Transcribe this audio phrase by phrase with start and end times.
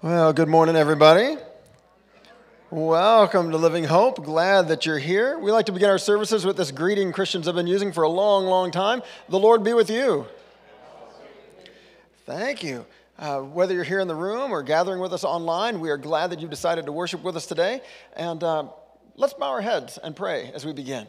[0.00, 1.36] Well, good morning, everybody.
[2.70, 4.24] Welcome to Living Hope.
[4.24, 5.36] Glad that you're here.
[5.40, 8.08] We like to begin our services with this greeting Christians have been using for a
[8.08, 9.02] long, long time.
[9.28, 10.26] The Lord be with you.
[12.26, 12.86] Thank you.
[13.18, 16.30] Uh, whether you're here in the room or gathering with us online, we are glad
[16.30, 17.80] that you've decided to worship with us today.
[18.14, 18.68] And uh,
[19.16, 21.08] let's bow our heads and pray as we begin.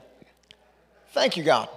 [1.13, 1.69] Thank you, God.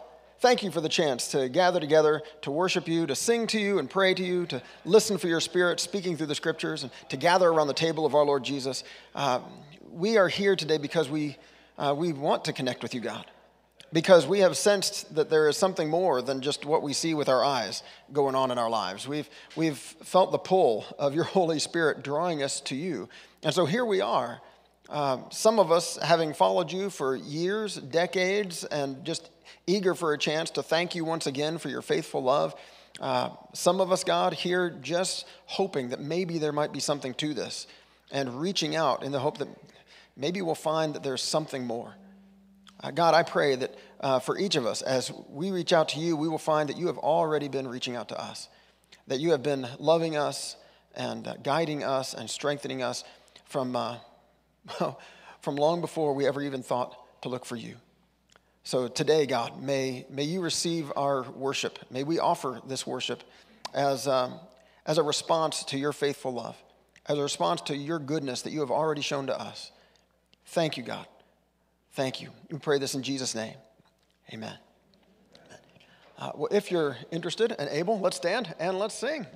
[0.43, 3.79] Thank you for the chance to gather together, to worship you, to sing to you
[3.79, 7.16] and pray to you, to listen for your spirit speaking through the scriptures, and to
[7.16, 8.82] gather around the table of our Lord Jesus.
[9.15, 9.38] Uh,
[9.92, 11.37] we are here today because we,
[11.78, 13.24] uh, we want to connect with you, God.
[13.92, 17.29] Because we have sensed that there is something more than just what we see with
[17.29, 19.06] our eyes going on in our lives.
[19.06, 23.09] We've, we've felt the pull of your Holy Spirit drawing us to you.
[23.45, 24.40] And so here we are.
[24.92, 29.30] Uh, some of us having followed you for years, decades, and just
[29.66, 32.55] eager for a chance to thank you once again for your faithful love.
[33.01, 37.32] Uh, some of us, God, here just hoping that maybe there might be something to
[37.32, 37.66] this
[38.10, 39.48] and reaching out in the hope that
[40.15, 41.95] maybe we'll find that there's something more.
[42.82, 46.01] Uh, God, I pray that uh, for each of us, as we reach out to
[46.01, 48.51] you, we will find that you have already been reaching out to us,
[49.07, 50.57] that you have been loving us
[50.95, 53.04] and uh, guiding us and strengthening us
[53.46, 53.96] from, uh,
[55.41, 57.77] from long before we ever even thought to look for you.
[58.65, 61.79] So today, God, may, may you receive our worship.
[61.91, 63.23] May we offer this worship
[63.74, 64.34] as, um,
[64.87, 66.56] as a response to your faithful love,
[67.06, 69.72] as a response to your goodness that you have already shown to us.
[70.47, 71.06] Thank you, God.
[71.93, 72.31] Thank you.
[72.50, 73.54] We pray this in Jesus' name.
[74.32, 74.56] Amen.
[76.19, 79.26] Uh, well, if you're interested and able, let's stand and let's sing.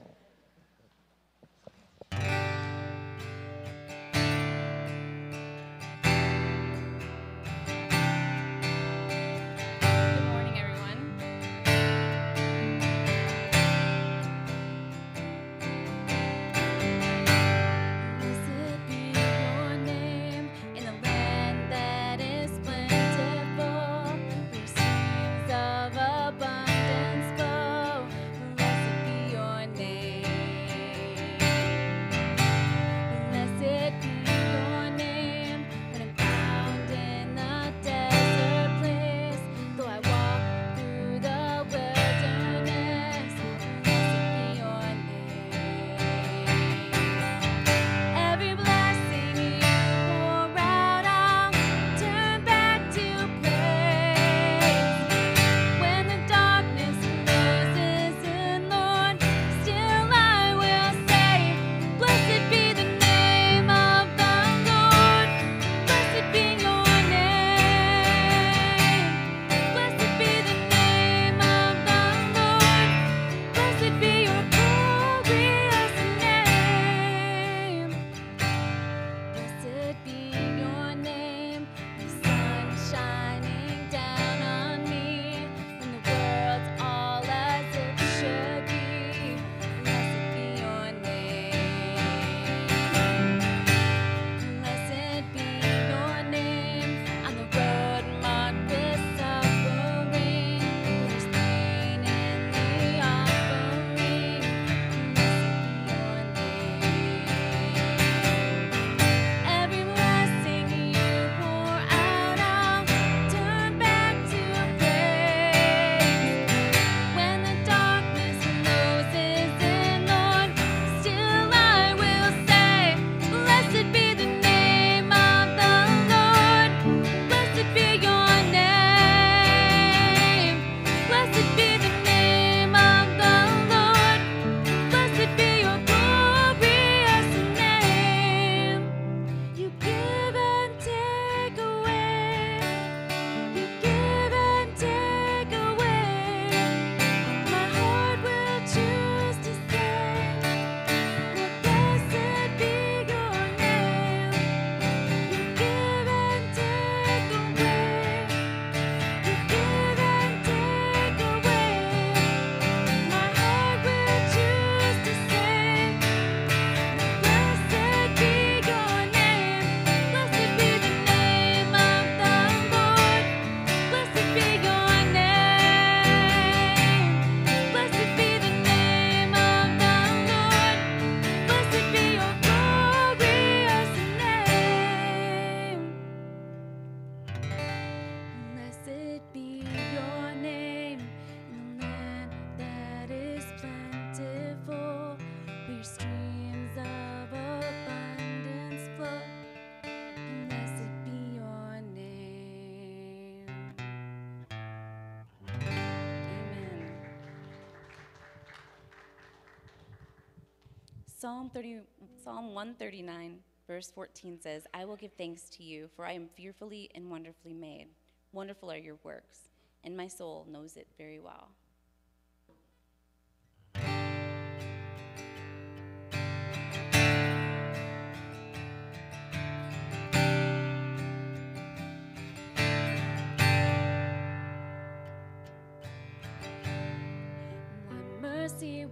[211.26, 211.80] Psalm, 30,
[212.22, 216.88] Psalm 139, verse 14 says, I will give thanks to you, for I am fearfully
[216.94, 217.88] and wonderfully made.
[218.30, 219.48] Wonderful are your works,
[219.82, 221.48] and my soul knows it very well.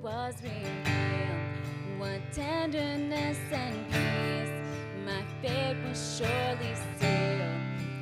[0.02, 1.23] was renewed
[2.04, 4.52] what tenderness and peace
[5.06, 7.50] my fate was surely seal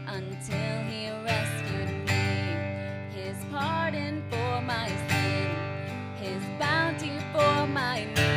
[0.08, 2.26] until he rescued me.
[3.14, 5.50] His pardon for my sin,
[6.16, 8.31] his bounty for my need.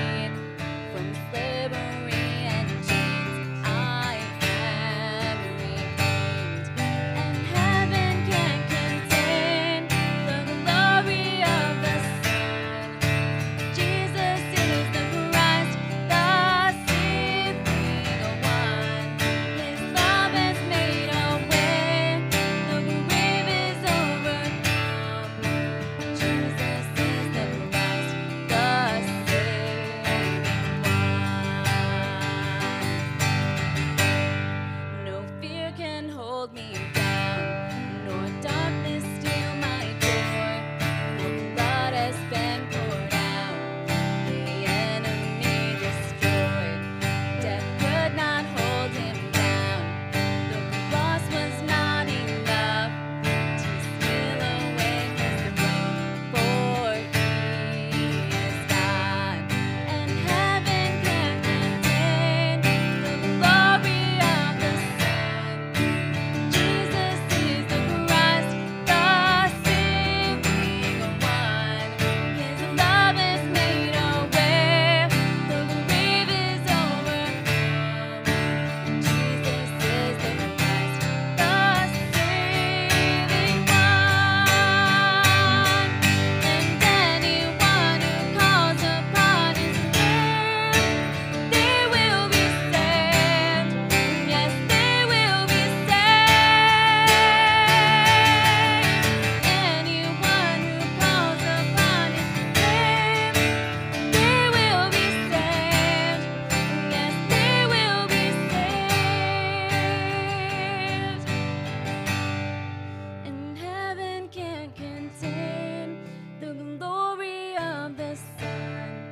[117.94, 119.06] the Son.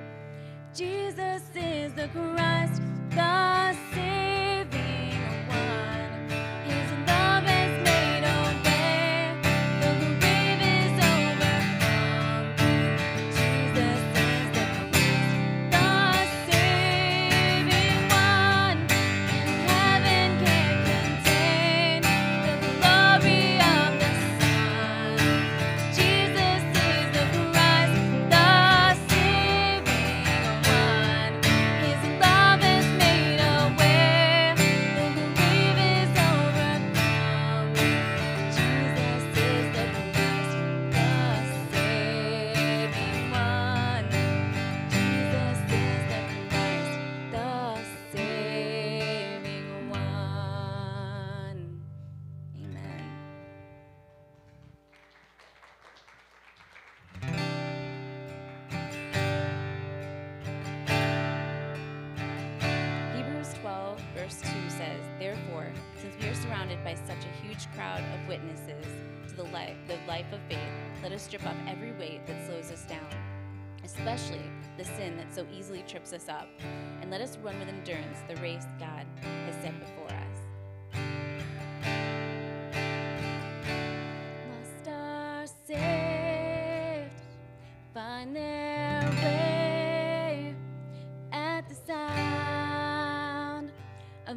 [0.74, 2.82] Jesus is the Christ,
[3.12, 3.74] the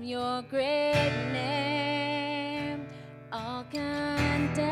[0.06, 2.86] your great name,
[3.32, 4.62] all condemned,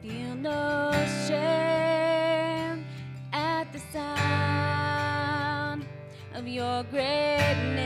[0.00, 0.92] feel no
[1.26, 2.84] shame
[3.32, 5.84] at the sound
[6.32, 7.79] of your great name.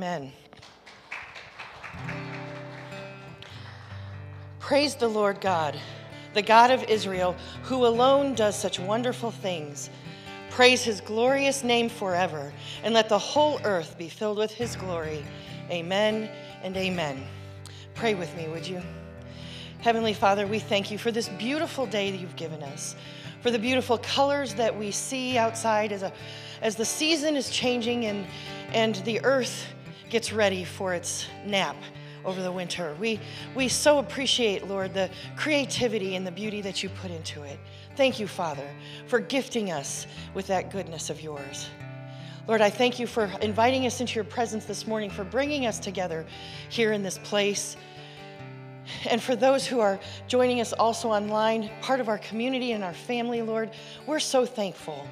[0.00, 0.32] Amen.
[4.58, 5.78] Praise the Lord God,
[6.32, 9.90] the God of Israel, who alone does such wonderful things.
[10.48, 12.50] Praise his glorious name forever,
[12.82, 15.22] and let the whole earth be filled with his glory.
[15.70, 16.30] Amen
[16.62, 17.22] and amen.
[17.92, 18.80] Pray with me, would you?
[19.80, 22.96] Heavenly Father, we thank you for this beautiful day that you've given us,
[23.42, 26.10] for the beautiful colors that we see outside as, a,
[26.62, 28.26] as the season is changing and,
[28.72, 29.66] and the earth
[30.10, 31.76] gets ready for its nap
[32.24, 32.94] over the winter.
[33.00, 33.20] We,
[33.54, 37.58] we so appreciate, Lord, the creativity and the beauty that you put into it.
[37.96, 38.66] Thank you, Father,
[39.06, 41.68] for gifting us with that goodness of yours.
[42.48, 45.78] Lord, I thank you for inviting us into your presence this morning, for bringing us
[45.78, 46.26] together
[46.68, 47.76] here in this place.
[49.08, 52.94] And for those who are joining us also online, part of our community and our
[52.94, 53.70] family, Lord,
[54.06, 55.06] we're so thankful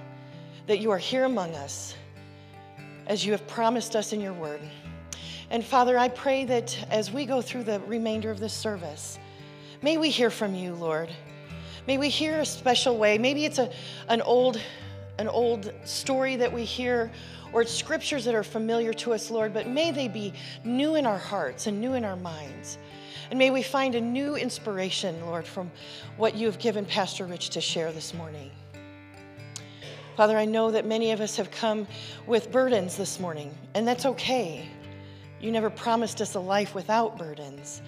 [0.66, 1.94] that you are here among us
[3.06, 4.60] as you have promised us in your word.
[5.50, 9.18] And Father, I pray that as we go through the remainder of this service,
[9.80, 11.08] may we hear from you, Lord.
[11.86, 13.16] May we hear a special way.
[13.16, 13.72] Maybe it's a,
[14.08, 14.60] an, old,
[15.18, 17.10] an old story that we hear,
[17.54, 21.06] or it's scriptures that are familiar to us, Lord, but may they be new in
[21.06, 22.76] our hearts and new in our minds.
[23.30, 25.70] And may we find a new inspiration, Lord, from
[26.18, 28.50] what you have given Pastor Rich to share this morning.
[30.14, 31.86] Father, I know that many of us have come
[32.26, 34.68] with burdens this morning, and that's okay.
[35.40, 37.82] You never promised us a life without burdens,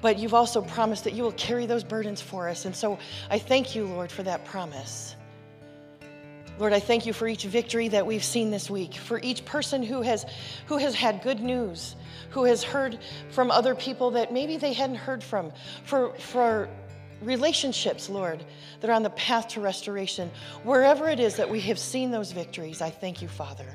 [0.00, 2.64] but you've also promised that you will carry those burdens for us.
[2.64, 2.98] And so
[3.30, 5.14] I thank you, Lord, for that promise.
[6.58, 9.80] Lord, I thank you for each victory that we've seen this week, for each person
[9.82, 10.26] who has,
[10.66, 11.94] who has had good news,
[12.30, 12.98] who has heard
[13.30, 15.52] from other people that maybe they hadn't heard from,
[15.84, 16.68] for, for
[17.22, 18.44] relationships, Lord,
[18.80, 20.30] that are on the path to restoration.
[20.64, 23.66] Wherever it is that we have seen those victories, I thank you, Father.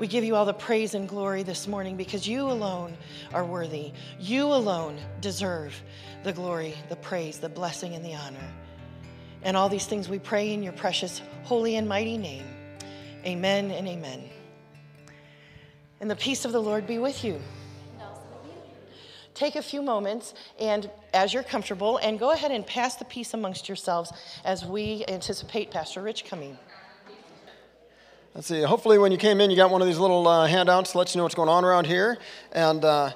[0.00, 2.96] We give you all the praise and glory this morning because you alone
[3.34, 3.92] are worthy.
[4.18, 5.78] You alone deserve
[6.24, 8.50] the glory, the praise, the blessing, and the honor.
[9.42, 12.46] And all these things we pray in your precious, holy, and mighty name.
[13.26, 14.30] Amen and amen.
[16.00, 17.38] And the peace of the Lord be with you.
[19.34, 23.34] Take a few moments and as you're comfortable, and go ahead and pass the peace
[23.34, 24.12] amongst yourselves
[24.46, 26.56] as we anticipate Pastor Rich coming.
[28.32, 28.62] Let's see.
[28.62, 31.12] Hopefully, when you came in, you got one of these little uh, handouts to let
[31.12, 32.16] you know what's going on around here.
[32.52, 33.10] And uh,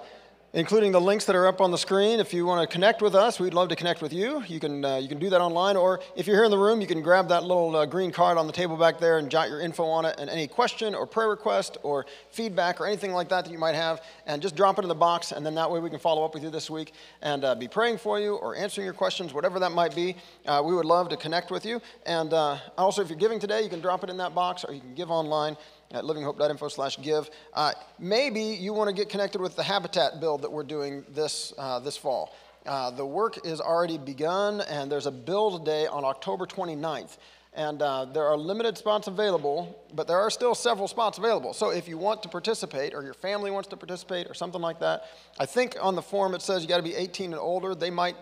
[0.54, 2.20] including the links that are up on the screen.
[2.20, 4.40] If you want to connect with us, we'd love to connect with you.
[4.46, 6.80] You can, uh, you can do that online, or if you're here in the room,
[6.80, 9.48] you can grab that little uh, green card on the table back there and jot
[9.48, 13.28] your info on it and any question or prayer request or feedback or anything like
[13.28, 15.68] that that you might have, and just drop it in the box, and then that
[15.68, 18.36] way we can follow up with you this week and uh, be praying for you
[18.36, 20.14] or answering your questions, whatever that might be.
[20.46, 21.82] Uh, we would love to connect with you.
[22.06, 24.72] And uh, also, if you're giving today, you can drop it in that box, or
[24.72, 25.56] you can give online
[25.94, 27.30] at livinghope.info slash give.
[27.54, 31.54] Uh, maybe you want to get connected with the habitat build that we're doing this,
[31.56, 32.34] uh, this fall.
[32.66, 37.16] Uh, the work is already begun, and there's a build day on October 29th.
[37.56, 41.52] And uh, there are limited spots available, but there are still several spots available.
[41.52, 44.80] So if you want to participate, or your family wants to participate, or something like
[44.80, 45.04] that,
[45.38, 47.76] I think on the form it says you got to be 18 and older.
[47.76, 48.16] They might,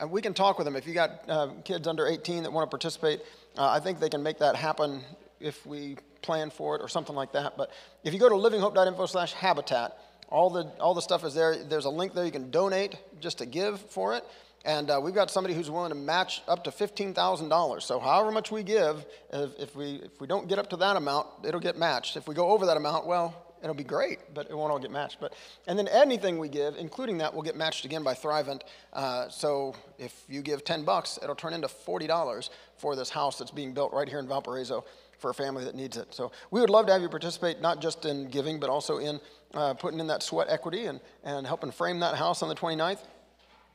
[0.00, 0.76] uh, we can talk with them.
[0.76, 3.22] If you got uh, kids under 18 that want to participate,
[3.58, 5.00] I think they can make that happen
[5.40, 7.56] if we plan for it or something like that.
[7.56, 7.70] But
[8.04, 9.96] if you go to livinghope.info slash habitat,
[10.28, 11.56] all the, all the stuff is there.
[11.56, 14.24] There's a link there you can donate just to give for it.
[14.64, 17.82] And uh, we've got somebody who's willing to match up to $15,000.
[17.82, 20.96] So, however much we give, if, if, we, if we don't get up to that
[20.96, 22.16] amount, it'll get matched.
[22.16, 24.90] If we go over that amount, well, it'll be great, but it won't all get
[24.90, 25.18] matched.
[25.20, 25.34] But
[25.68, 28.62] and then anything we give, including that, will get matched again by Thrivent.
[28.92, 33.52] Uh, so if you give 10 bucks, it'll turn into $40 for this house that's
[33.52, 34.84] being built right here in Valparaiso
[35.18, 36.14] for a family that needs it.
[36.14, 39.20] So we would love to have you participate not just in giving, but also in
[39.54, 42.98] uh, putting in that sweat equity and, and helping frame that house on the 29th.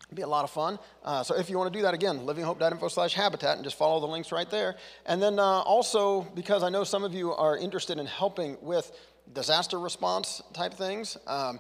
[0.08, 0.77] It'd be a lot of fun.
[1.04, 3.99] Uh, so if you want to do that again, livinghope.info slash habitat and just follow
[3.99, 4.75] the links right there.
[5.06, 8.91] And then uh, also, because I know some of you are interested in helping with
[9.32, 11.60] disaster response type things, um,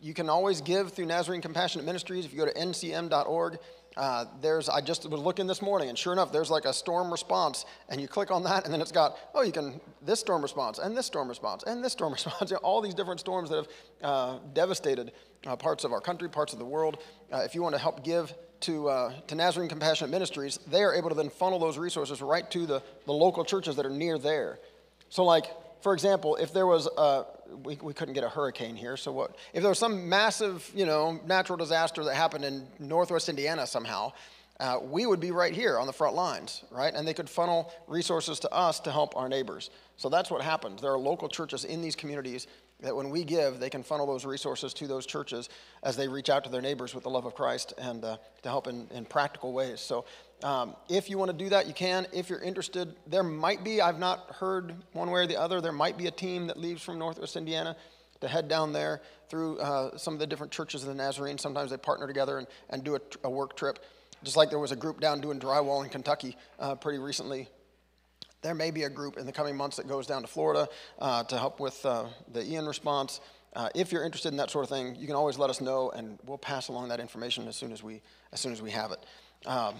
[0.00, 2.24] you can always give through Nazarene Compassionate Ministries.
[2.24, 3.58] If you go to ncm.org,
[3.96, 7.10] uh, there's I just was looking this morning, and sure enough, there's like a storm
[7.10, 10.42] response, and you click on that, and then it's got oh, you can this storm
[10.42, 13.68] response, and this storm response, and this storm response, all these different storms that have
[14.02, 15.12] uh, devastated
[15.46, 16.98] uh, parts of our country, parts of the world.
[17.32, 20.94] Uh, if you want to help give to, uh, to Nazarene Compassionate Ministries, they are
[20.94, 24.18] able to then funnel those resources right to the, the local churches that are near
[24.18, 24.58] there.
[25.10, 25.46] So, like
[25.84, 27.26] for example, if there was a,
[27.62, 29.36] we, we couldn't get a hurricane here, so what?
[29.52, 34.12] If there was some massive, you know, natural disaster that happened in northwest Indiana somehow,
[34.60, 36.94] uh, we would be right here on the front lines, right?
[36.94, 39.68] And they could funnel resources to us to help our neighbors.
[39.98, 40.80] So that's what happens.
[40.80, 42.46] There are local churches in these communities
[42.80, 45.50] that when we give, they can funnel those resources to those churches
[45.82, 48.48] as they reach out to their neighbors with the love of Christ and uh, to
[48.48, 49.80] help in, in practical ways.
[49.80, 50.06] So
[50.42, 52.06] um, if you want to do that, you can.
[52.12, 55.72] If you're interested, there might be, I've not heard one way or the other, there
[55.72, 57.76] might be a team that leaves from Northwest Indiana
[58.20, 61.38] to head down there through uh, some of the different churches of the Nazarene.
[61.38, 63.78] Sometimes they partner together and, and do a, a work trip.
[64.22, 67.48] Just like there was a group down doing drywall in Kentucky uh, pretty recently.
[68.42, 70.68] There may be a group in the coming months that goes down to Florida
[70.98, 73.20] uh, to help with uh, the Ian response.
[73.54, 75.90] Uh, if you're interested in that sort of thing, you can always let us know,
[75.90, 78.90] and we'll pass along that information as soon as we as soon as we have
[78.92, 79.04] it.
[79.46, 79.76] Um,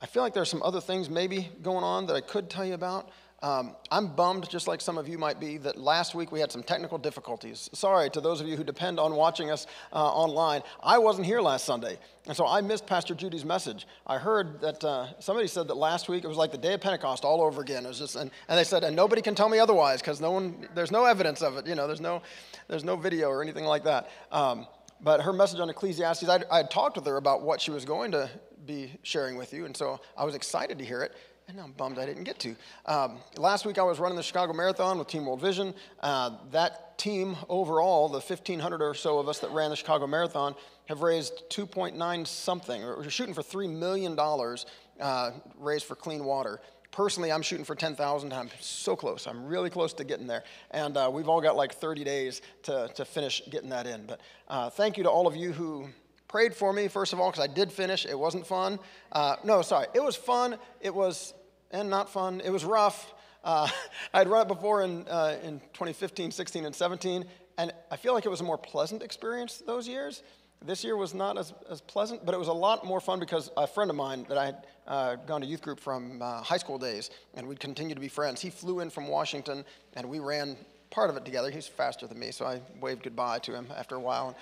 [0.00, 2.74] I feel like there's some other things maybe going on that I could tell you
[2.74, 3.10] about.
[3.42, 6.50] Um, I'm bummed, just like some of you might be, that last week we had
[6.50, 7.68] some technical difficulties.
[7.72, 10.62] Sorry to those of you who depend on watching us uh, online.
[10.82, 13.86] I wasn't here last Sunday, and so I missed Pastor Judy's message.
[14.06, 16.80] I heard that uh, somebody said that last week it was like the day of
[16.80, 17.84] Pentecost all over again.
[17.84, 20.30] It was just, and, and they said, and nobody can tell me otherwise because no
[20.30, 21.66] one, there's no evidence of it.
[21.66, 22.22] You know, there's no,
[22.68, 24.10] there's no video or anything like that.
[24.32, 24.66] Um,
[25.00, 28.12] but her message on Ecclesiastes, I had talked with her about what she was going
[28.12, 28.30] to
[28.66, 29.64] be sharing with you.
[29.64, 31.14] And so I was excited to hear it.
[31.48, 32.56] And I'm bummed I didn't get to.
[32.86, 35.74] Um, last week I was running the Chicago Marathon with Team World Vision.
[36.00, 40.56] Uh, that team overall, the 1,500 or so of us that ran the Chicago Marathon,
[40.86, 42.82] have raised 2.9 something.
[42.82, 44.18] We're shooting for $3 million
[45.00, 46.60] uh, raised for clean water.
[46.90, 48.32] Personally, I'm shooting for 10,000.
[48.32, 49.26] I'm so close.
[49.26, 50.44] I'm really close to getting there.
[50.70, 54.06] And uh, we've all got like 30 days to, to finish getting that in.
[54.06, 55.88] But uh, thank you to all of you who
[56.36, 58.04] prayed for me, first of all, because I did finish.
[58.04, 58.78] It wasn't fun.
[59.10, 59.86] Uh, no, sorry.
[59.94, 60.58] It was fun.
[60.82, 61.32] It was,
[61.70, 62.42] and not fun.
[62.44, 63.14] It was rough.
[63.42, 63.66] Uh,
[64.12, 67.24] I'd run it before in, uh, in 2015, 16, and 17,
[67.56, 70.22] and I feel like it was a more pleasant experience those years.
[70.62, 73.50] This year was not as, as pleasant, but it was a lot more fun because
[73.56, 76.58] a friend of mine that I had uh, gone to youth group from uh, high
[76.58, 78.42] school days, and we'd continue to be friends.
[78.42, 80.58] He flew in from Washington, and we ran
[80.90, 81.50] part of it together.
[81.50, 84.36] He's faster than me, so I waved goodbye to him after a while and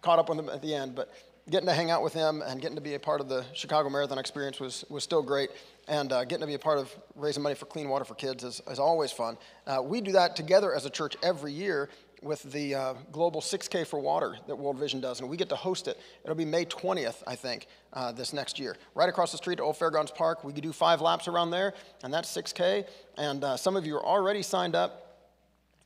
[0.00, 0.94] caught up with him at the end.
[0.94, 1.12] But
[1.48, 3.88] getting to hang out with him and getting to be a part of the Chicago
[3.88, 5.50] Marathon experience was, was still great.
[5.88, 8.44] And uh, getting to be a part of raising money for clean water for kids
[8.44, 9.38] is, is always fun.
[9.66, 11.88] Uh, we do that together as a church every year
[12.22, 15.56] with the uh, global 6K for water that World Vision does, and we get to
[15.56, 15.98] host it.
[16.22, 18.76] It'll be May 20th, I think, uh, this next year.
[18.94, 21.72] Right across the street at Old Fairgrounds Park, we could do five laps around there,
[22.02, 22.86] and that's 6K.
[23.16, 25.10] And uh, some of you are already signed up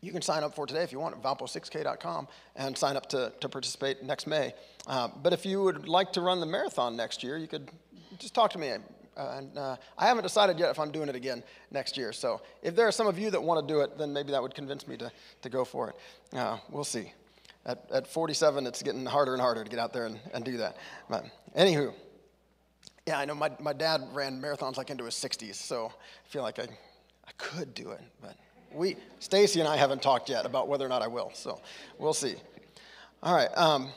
[0.05, 3.33] you can sign up for today if you want at valpo6k.com and sign up to,
[3.41, 4.53] to participate next May.
[4.87, 7.71] Uh, but if you would like to run the marathon next year, you could
[8.19, 8.71] just talk to me.
[9.17, 12.13] Uh, and uh, I haven't decided yet if I'm doing it again next year.
[12.13, 14.43] So if there are some of you that want to do it, then maybe that
[14.43, 15.11] would convince me to,
[15.43, 16.37] to go for it.
[16.37, 17.13] Uh, we'll see.
[17.65, 20.59] At, at 47, it's getting harder and harder to get out there and, and do
[20.59, 20.77] that.
[21.09, 21.25] But
[21.57, 21.95] anywho,
[23.07, 26.43] yeah, I know my, my dad ran marathons like into his 60s, so I feel
[26.43, 28.37] like I, I could do it, but
[28.73, 31.61] we, Stacy and I haven't talked yet about whether or not I will, so
[31.99, 32.35] we'll see.
[33.23, 33.49] All right.
[33.57, 33.89] Um,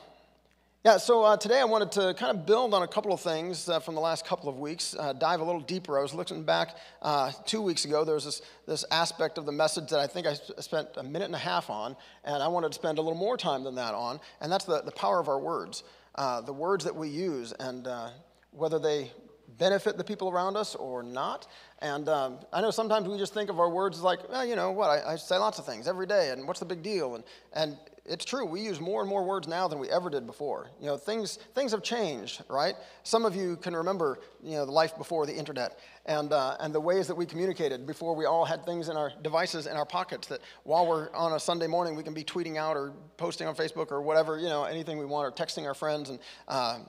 [0.88, 3.67] yeah, so uh, today I wanted to kind of build on a couple of things
[3.67, 6.00] uh, from the last couple of weeks, uh, dive a little deeper.
[6.00, 8.06] I was looking back uh, two weeks ago.
[8.06, 11.26] There was this, this aspect of the message that I think I spent a minute
[11.26, 13.95] and a half on, and I wanted to spend a little more time than that
[13.95, 15.84] on, and that's the, the power of our words,
[16.15, 18.12] uh, the words that we use, and uh,
[18.52, 19.12] whether they
[19.58, 21.47] benefit the people around us or not.
[21.80, 24.56] And um, I know sometimes we just think of our words as like, well, you
[24.56, 27.15] know what, I, I, say lots of things every day, and what's the big deal?
[27.15, 28.46] And, and it's true.
[28.46, 30.70] We use more and more words now than we ever did before.
[30.80, 32.76] You know, things things have changed, right?
[33.04, 36.74] Some of you can remember, you know, the life before the internet and uh, and
[36.74, 39.86] the ways that we communicated before we all had things in our devices in our
[39.86, 43.48] pockets that while we're on a Sunday morning we can be tweeting out or posting
[43.48, 46.20] on Facebook or whatever, you know, anything we want or texting our friends and.
[46.48, 46.80] Uh,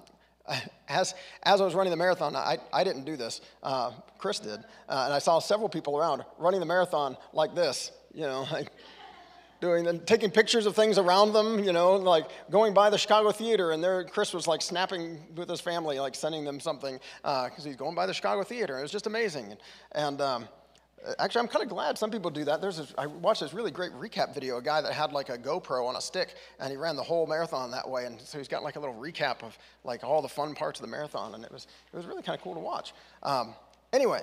[0.88, 3.40] as, as I was running the marathon, I, I didn't do this.
[3.62, 4.60] Uh, Chris did.
[4.88, 8.68] Uh, and I saw several people around running the marathon like this, you know, like
[9.60, 13.72] doing taking pictures of things around them, you know, like going by the Chicago Theater,
[13.72, 17.62] and there Chris was like snapping with his family, like sending them something because uh,
[17.64, 18.78] he's going by the Chicago Theater.
[18.78, 19.60] It was just amazing, and,
[19.92, 20.48] and um,
[21.18, 22.60] actually, I'm kind of glad some people do that.
[22.60, 25.38] There's this, I watched this really great recap video, a guy that had like a
[25.38, 28.48] GoPro on a stick, and he ran the whole marathon that way, and so he's
[28.48, 31.44] got like a little recap of like all the fun parts of the marathon, and
[31.44, 32.92] it was it was really kind of cool to watch.
[33.22, 33.54] Um,
[33.92, 34.22] anyway,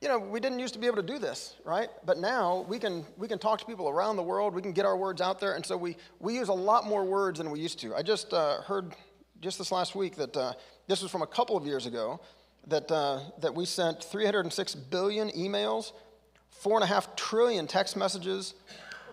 [0.00, 1.90] you know, we didn't used to be able to do this, right?
[2.06, 4.54] But now we can, we can talk to people around the world.
[4.54, 5.54] We can get our words out there.
[5.54, 7.94] And so we, we use a lot more words than we used to.
[7.94, 8.94] I just uh, heard
[9.40, 10.54] just this last week that uh,
[10.88, 12.18] this was from a couple of years ago
[12.68, 15.92] that, uh, that we sent 306 billion emails,
[16.50, 18.54] four and a half trillion text messages,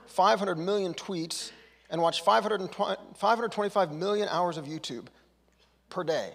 [0.05, 1.51] 500 million tweets,
[1.89, 5.07] and watched 525 million hours of YouTube
[5.89, 6.31] per day.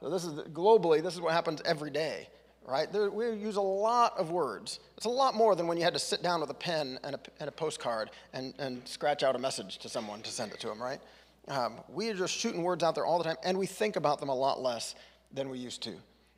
[0.00, 2.28] So this is globally, this is what happens every day
[2.66, 2.92] right?
[2.92, 4.80] There, we use a lot of words.
[4.96, 7.16] It's a lot more than when you had to sit down with a pen and
[7.16, 10.60] a, and a postcard and, and scratch out a message to someone to send it
[10.60, 11.00] to them, right?
[11.48, 14.20] Um, we are just shooting words out there all the time, and we think about
[14.20, 14.94] them a lot less
[15.32, 15.90] than we used to.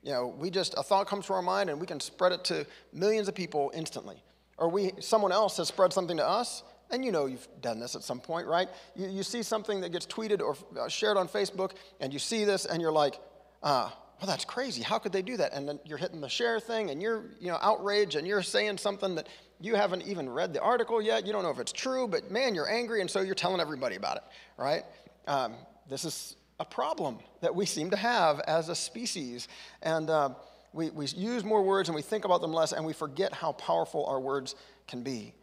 [0.02, 2.44] You know, we just, a thought comes to our mind, and we can spread it
[2.44, 4.22] to millions of people instantly.
[4.56, 7.96] Or we, someone else has spread something to us, and you know you've done this
[7.96, 8.68] at some point, right?
[8.94, 12.44] You, you see something that gets tweeted or uh, shared on Facebook, and you see
[12.44, 13.18] this, and you're like,
[13.62, 14.80] ah, well, that's crazy.
[14.80, 15.52] How could they do that?
[15.52, 18.78] And then you're hitting the share thing and you're, you know, outraged and you're saying
[18.78, 19.28] something that
[19.60, 21.26] you haven't even read the article yet.
[21.26, 23.96] You don't know if it's true, but man, you're angry and so you're telling everybody
[23.96, 24.22] about it,
[24.56, 24.82] right?
[25.26, 25.56] Um,
[25.90, 29.48] this is a problem that we seem to have as a species.
[29.82, 30.30] And uh,
[30.72, 33.52] we, we use more words and we think about them less and we forget how
[33.52, 34.54] powerful our words
[34.88, 35.34] can be.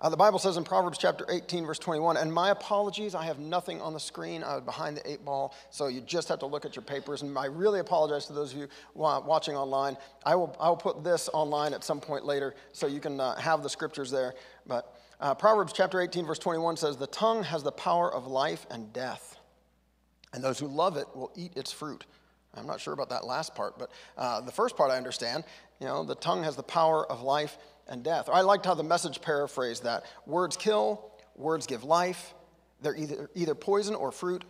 [0.00, 3.40] Uh, the Bible says in Proverbs chapter 18, verse 21, and my apologies, I have
[3.40, 4.44] nothing on the screen.
[4.44, 7.22] I was behind the eight ball, so you just have to look at your papers.
[7.22, 9.96] And I really apologize to those of you watching online.
[10.24, 13.34] I will, I will put this online at some point later so you can uh,
[13.40, 14.34] have the scriptures there.
[14.68, 18.66] But uh, Proverbs chapter 18, verse 21 says, The tongue has the power of life
[18.70, 19.36] and death,
[20.32, 22.06] and those who love it will eat its fruit.
[22.54, 25.44] I'm not sure about that last part, but uh, the first part I understand.
[25.80, 28.28] You know, the tongue has the power of life and death.
[28.32, 32.34] I liked how the message paraphrased that words kill, words give life.
[32.80, 34.44] They're either, either poison or fruit.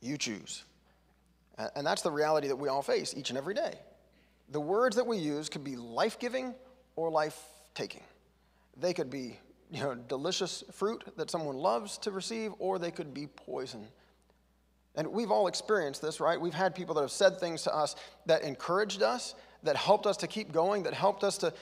[0.00, 0.64] You choose.
[1.76, 3.74] And that's the reality that we all face each and every day.
[4.50, 6.54] The words that we use could be life giving
[6.96, 7.38] or life
[7.74, 8.02] taking.
[8.76, 9.38] They could be
[9.70, 13.86] you know, delicious fruit that someone loves to receive, or they could be poison.
[14.94, 16.38] And we've all experienced this, right?
[16.38, 20.18] We've had people that have said things to us that encouraged us, that helped us
[20.18, 21.54] to keep going, that helped us to,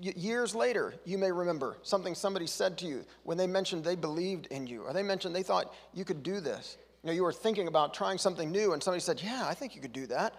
[0.00, 4.46] years later, you may remember something somebody said to you when they mentioned they believed
[4.46, 6.76] in you, or they mentioned they thought you could do this.
[7.02, 9.74] You know, you were thinking about trying something new, and somebody said, Yeah, I think
[9.74, 10.34] you could do that.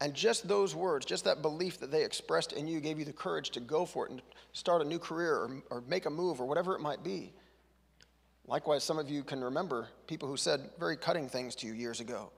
[0.00, 3.12] And just those words, just that belief that they expressed in you, gave you the
[3.12, 6.40] courage to go for it and start a new career or, or make a move
[6.40, 7.32] or whatever it might be.
[8.46, 12.00] Likewise, some of you can remember people who said very cutting things to you years
[12.00, 12.30] ago,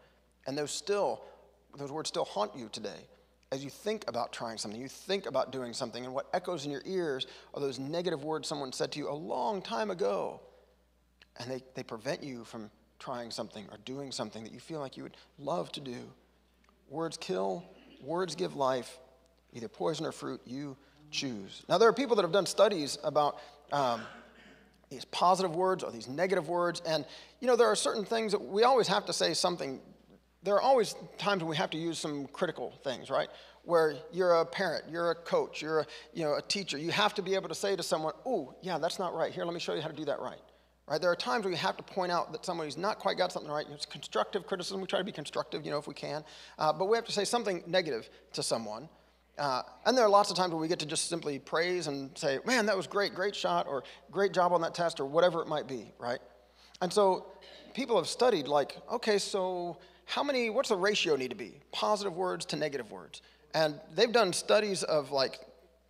[0.47, 1.23] and those still,
[1.77, 3.09] those words still haunt you today
[3.51, 6.71] as you think about trying something, you think about doing something, and what echoes in
[6.71, 10.41] your ears are those negative words someone said to you a long time ago.
[11.41, 14.97] And they, they prevent you from trying something or doing something that you feel like
[14.97, 16.11] you would love to do.
[16.91, 17.65] Words kill,
[18.03, 18.99] words give life,
[19.53, 20.77] either poison or fruit, you
[21.11, 21.63] choose.
[21.69, 23.39] Now, there are people that have done studies about
[23.73, 24.03] um,
[24.91, 27.05] these positive words or these negative words, and
[27.41, 29.81] you know, there are certain things that we always have to say something
[30.43, 33.29] there are always times when we have to use some critical things, right?
[33.65, 36.79] Where you're a parent, you're a coach, you're a, you know, a teacher.
[36.79, 39.33] You have to be able to say to someone, oh, yeah, that's not right.
[39.33, 40.39] Here, let me show you how to do that right.
[40.87, 41.01] Right?
[41.01, 43.51] There are times where you have to point out that somebody's not quite got something
[43.51, 43.67] right.
[43.71, 44.81] It's constructive criticism.
[44.81, 46.25] We try to be constructive, you know, if we can.
[46.59, 48.89] Uh, but we have to say something negative to someone.
[49.37, 52.17] Uh, and there are lots of times where we get to just simply praise and
[52.17, 55.43] say, man, that was great, great shot, or great job on that test, or whatever
[55.43, 56.21] it might be, right?
[56.81, 57.27] And so
[57.75, 61.53] people have studied, like, okay, so how many, what's the ratio need to be?
[61.71, 63.21] Positive words to negative words.
[63.53, 65.39] And they've done studies of like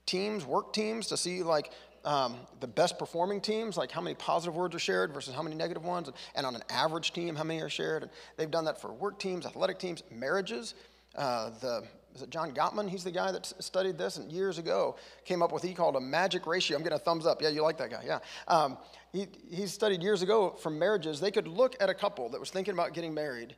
[0.07, 1.71] teams, work teams, to see like
[2.05, 5.55] um, the best performing teams, like how many positive words are shared versus how many
[5.55, 8.03] negative ones, and on an average team, how many are shared.
[8.03, 10.75] And they've done that for work teams, athletic teams, marriages.
[11.15, 11.85] Uh, the
[12.17, 12.89] is it John Gottman?
[12.89, 16.01] He's the guy that studied this and years ago came up with he called a
[16.01, 16.77] magic ratio.
[16.77, 17.41] I'm getting a thumbs up.
[17.41, 18.03] Yeah, you like that guy.
[18.05, 18.19] Yeah.
[18.49, 18.79] Um,
[19.13, 21.21] he, he studied years ago from marriages.
[21.21, 23.55] They could look at a couple that was thinking about getting married,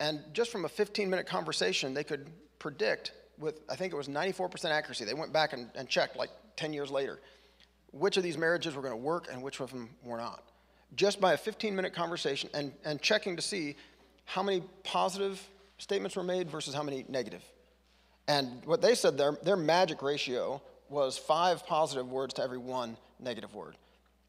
[0.00, 2.28] and just from a 15 minute conversation, they could
[2.58, 5.04] predict with, I think it was 94% accuracy.
[5.04, 7.18] They went back and, and checked like 10 years later
[7.98, 10.42] which of these marriages were going to work and which of them were not.
[10.94, 13.76] Just by a 15 minute conversation and, and checking to see
[14.24, 15.42] how many positive
[15.78, 17.42] statements were made versus how many negative.
[18.28, 22.96] And what they said, their, their magic ratio was five positive words to every one
[23.20, 23.76] negative word.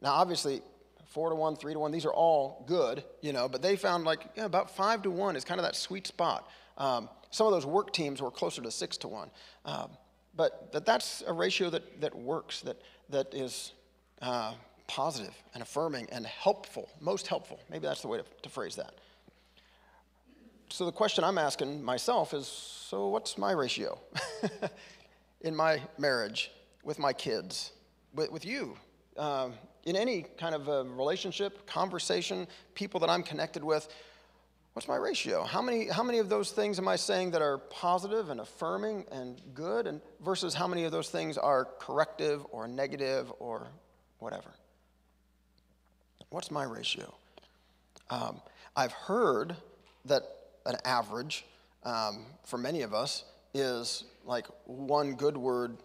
[0.01, 0.61] Now, obviously,
[1.09, 4.05] four to one, three to one, these are all good, you know, but they found
[4.05, 6.49] like yeah, about five to one is kind of that sweet spot.
[6.77, 9.29] Um, some of those work teams were closer to six to one.
[9.65, 9.91] Um,
[10.35, 13.73] but that, that's a ratio that, that works, that, that is
[14.21, 14.53] uh,
[14.85, 17.59] positive and affirming and helpful, most helpful.
[17.69, 18.93] Maybe that's the way to, to phrase that
[20.69, 23.99] so the question I'm asking myself is so what's my ratio
[25.41, 26.51] in my marriage,
[26.83, 27.71] with my kids,
[28.13, 28.77] with, with you,
[29.17, 29.53] um,
[29.87, 32.45] in any kind of relationship, conversation,
[32.75, 33.87] people that I'm connected with?
[34.73, 35.43] What's my ratio?
[35.43, 39.05] How many, how many of those things am I saying that are positive and affirming
[39.11, 43.69] and good, and versus how many of those things are corrective or negative or
[44.19, 44.53] whatever?
[46.29, 47.15] What's my ratio?
[48.09, 48.41] Um,
[48.75, 49.55] I've heard
[50.05, 50.23] that
[50.65, 51.45] an average
[51.83, 53.23] um, for many of us
[53.53, 55.77] is like one good word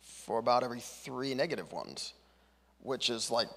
[0.00, 2.14] for about every three negative ones,
[2.82, 3.48] which is like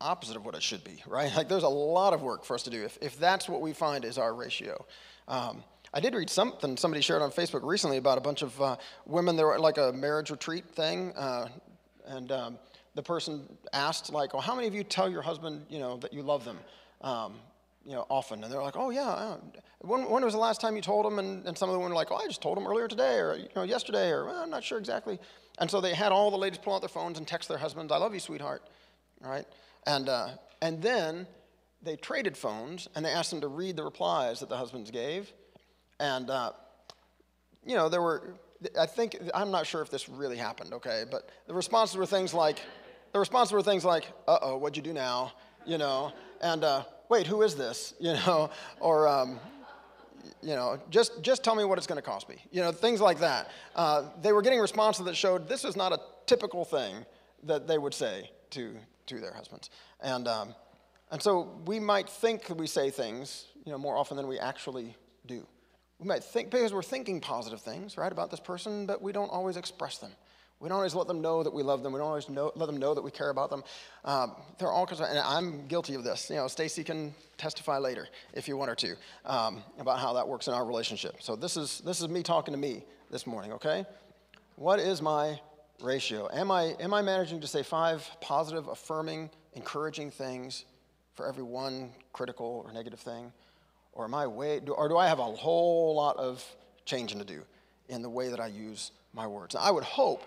[0.00, 1.32] opposite of what it should be, right?
[1.36, 3.72] Like there's a lot of work for us to do if, if that's what we
[3.72, 4.84] find is our ratio.
[5.28, 8.76] Um, I did read something somebody shared on Facebook recently about a bunch of uh,
[9.06, 9.36] women.
[9.36, 11.48] that were like a marriage retreat thing, uh,
[12.06, 12.58] and um,
[12.94, 16.14] the person asked like, "Well, how many of you tell your husband, you know, that
[16.14, 16.58] you love them?"
[17.02, 17.34] Um,
[17.84, 18.42] you know, often.
[18.42, 19.36] And they're like, oh, yeah.
[19.80, 21.18] When, when was the last time you told them?
[21.18, 23.36] And, and some of them were like, oh, I just told them earlier today or,
[23.36, 25.18] you know, yesterday or well, I'm not sure exactly.
[25.62, 27.92] And so they had all the ladies pull out their phones and text their husbands,
[27.92, 28.64] I love you, sweetheart.
[29.20, 29.46] Right?
[29.86, 31.24] And, uh, and then
[31.80, 35.32] they traded phones and they asked them to read the replies that the husbands gave.
[36.00, 36.50] And, uh,
[37.64, 38.34] you know, there were,
[38.76, 41.04] I think, I'm not sure if this really happened, okay?
[41.08, 42.58] But the responses were things like,
[43.12, 45.30] the responses were things like, uh oh, what'd you do now?
[45.64, 47.94] You know, and, uh, wait, who is this?
[48.00, 49.38] You know, or, um,
[50.42, 52.36] you know, just, just tell me what it's going to cost me.
[52.50, 53.50] You know, things like that.
[53.74, 57.04] Uh, they were getting responses that showed this is not a typical thing
[57.44, 59.70] that they would say to, to their husbands.
[60.00, 60.54] And, um,
[61.10, 64.38] and so we might think that we say things, you know, more often than we
[64.38, 65.46] actually do.
[65.98, 69.30] We might think, because we're thinking positive things, right, about this person, but we don't
[69.30, 70.10] always express them.
[70.62, 71.92] We don't always let them know that we love them.
[71.92, 73.64] We don't always know, let them know that we care about them.
[74.04, 76.30] Um, there are all kinds of, and I'm guilty of this.
[76.30, 78.94] You know, Stacy can testify later if you want her to
[79.24, 81.16] um, about how that works in our relationship.
[81.18, 83.52] So this is this is me talking to me this morning.
[83.54, 83.84] Okay,
[84.54, 85.40] what is my
[85.82, 86.28] ratio?
[86.32, 90.64] Am I am I managing to say five positive, affirming, encouraging things
[91.14, 93.32] for every one critical or negative thing,
[93.94, 96.44] or am I way, or do I have a whole lot of
[96.84, 97.42] changing to do
[97.88, 99.56] in the way that I use my words?
[99.56, 100.22] I would hope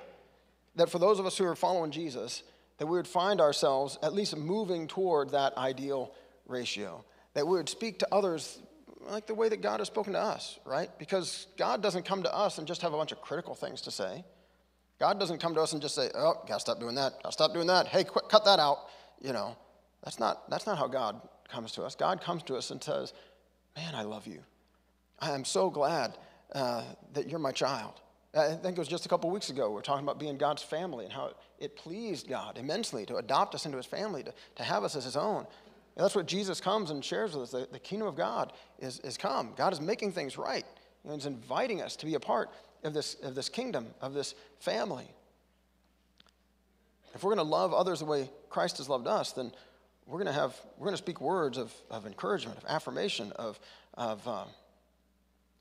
[0.76, 2.44] that for those of us who are following Jesus,
[2.78, 6.12] that we would find ourselves at least moving toward that ideal
[6.48, 7.04] ratio.
[7.34, 8.60] That we would speak to others
[9.08, 10.90] like the way that God has spoken to us, right?
[10.98, 13.92] Because God doesn't come to us and just have a bunch of critical things to
[13.92, 14.24] say.
[15.00, 17.22] God doesn't come to us and just say, "Oh, gotta stop doing that.
[17.22, 17.88] Gotta stop doing that.
[17.88, 18.88] Hey, cut that out."
[19.22, 19.56] You know,
[20.04, 21.96] that's not that's not how God comes to us.
[21.96, 23.14] God comes to us and says,
[23.76, 24.42] "Man, I love you.
[25.20, 26.18] I am so glad
[26.54, 26.84] uh,
[27.14, 28.02] that you're my child.
[28.36, 30.62] I think it was just a couple weeks ago, we were talking about being God's
[30.62, 34.64] family and how it pleased God immensely to adopt us into his family, to, to
[34.64, 35.46] have us as his own.
[35.96, 37.52] And that's what Jesus comes and shares with us.
[37.52, 39.54] The, the kingdom of God is, is come.
[39.56, 40.66] God is making things right.
[41.06, 42.50] Know, he's inviting us to be a part
[42.84, 45.08] of this, of this kingdom, of this family.
[47.14, 49.52] If we're going to love others the way Christ has loved us, then
[50.06, 53.60] we're going to have we're going to speak words of, of encouragement, of affirmation, of,
[53.94, 54.44] of uh,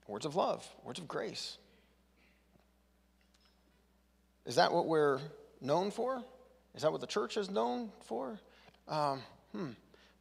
[0.09, 1.59] words of love, words of grace.
[4.47, 5.21] Is that what we're
[5.61, 6.23] known for?
[6.75, 8.39] Is that what the church is known for?
[8.89, 9.71] Um, hmm.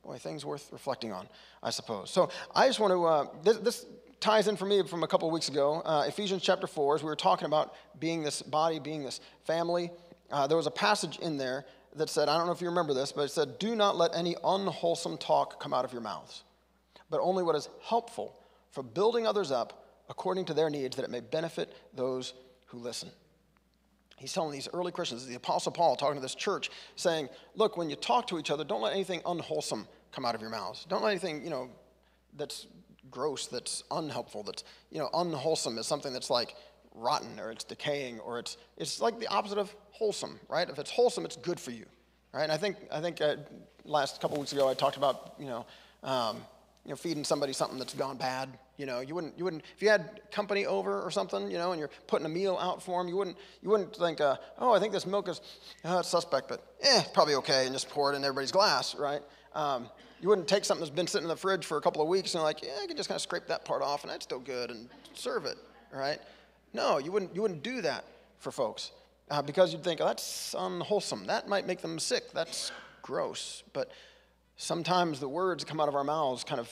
[0.04, 1.28] Boy, things worth reflecting on,
[1.62, 2.10] I suppose.
[2.12, 3.86] So I just want to, uh, this, this,
[4.20, 5.82] ties in for me from a couple weeks ago.
[5.84, 9.92] Uh, Ephesians chapter 4, as we were talking about being this body, being this family,
[10.32, 11.66] uh, there was a passage in there
[11.98, 14.16] that said, I don't know if you remember this, but it said, Do not let
[14.16, 16.44] any unwholesome talk come out of your mouths,
[17.10, 18.40] but only what is helpful
[18.72, 22.34] for building others up according to their needs, that it may benefit those
[22.68, 23.10] who listen.
[24.18, 27.90] He's telling these early Christians, the Apostle Paul talking to this church, saying, Look, when
[27.90, 30.86] you talk to each other, don't let anything unwholesome come out of your mouths.
[30.88, 31.70] Don't let anything, you know,
[32.36, 32.68] that's
[33.10, 36.56] gross, that's unhelpful, that's, you know, unwholesome is something that's like
[36.96, 40.70] rotten or it's decaying or it's, it's like the opposite of wholesome, right?
[40.70, 41.86] If it's wholesome, it's good for you,
[42.34, 42.44] right?
[42.44, 43.38] And I think, I think uh,
[43.84, 45.66] last couple weeks ago I talked about, you know,
[46.04, 46.38] um,
[46.86, 48.50] you know, feeding somebody something that's gone bad.
[48.78, 51.72] You know, you wouldn't, you wouldn't, if you had company over or something, you know,
[51.72, 54.74] and you're putting a meal out for them, you wouldn't, you wouldn't think, uh, oh,
[54.74, 55.42] I think this milk is
[55.84, 59.22] uh, suspect, but eh, probably okay, and just pour it in everybody's glass, right?
[59.54, 59.90] Um,
[60.22, 62.34] you wouldn't take something that's been sitting in the fridge for a couple of weeks
[62.34, 64.40] and like, yeah, I can just kind of scrape that part off and that's still
[64.40, 65.58] good and serve it,
[65.94, 66.20] right?
[66.74, 68.06] No, you wouldn't, you wouldn't do that
[68.40, 68.92] for folks
[69.30, 71.26] uh, because you'd think, oh, that's unwholesome.
[71.28, 72.32] That might make them sick.
[72.34, 73.64] That's gross.
[73.74, 73.92] But
[74.58, 76.70] sometimes the words come out of our mouths kind of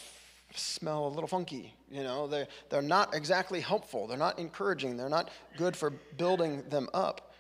[0.56, 1.74] smell a little funky.
[1.92, 4.08] You know, they're, they're not exactly helpful.
[4.08, 4.96] They're not encouraging.
[4.96, 7.34] They're not good for building them up.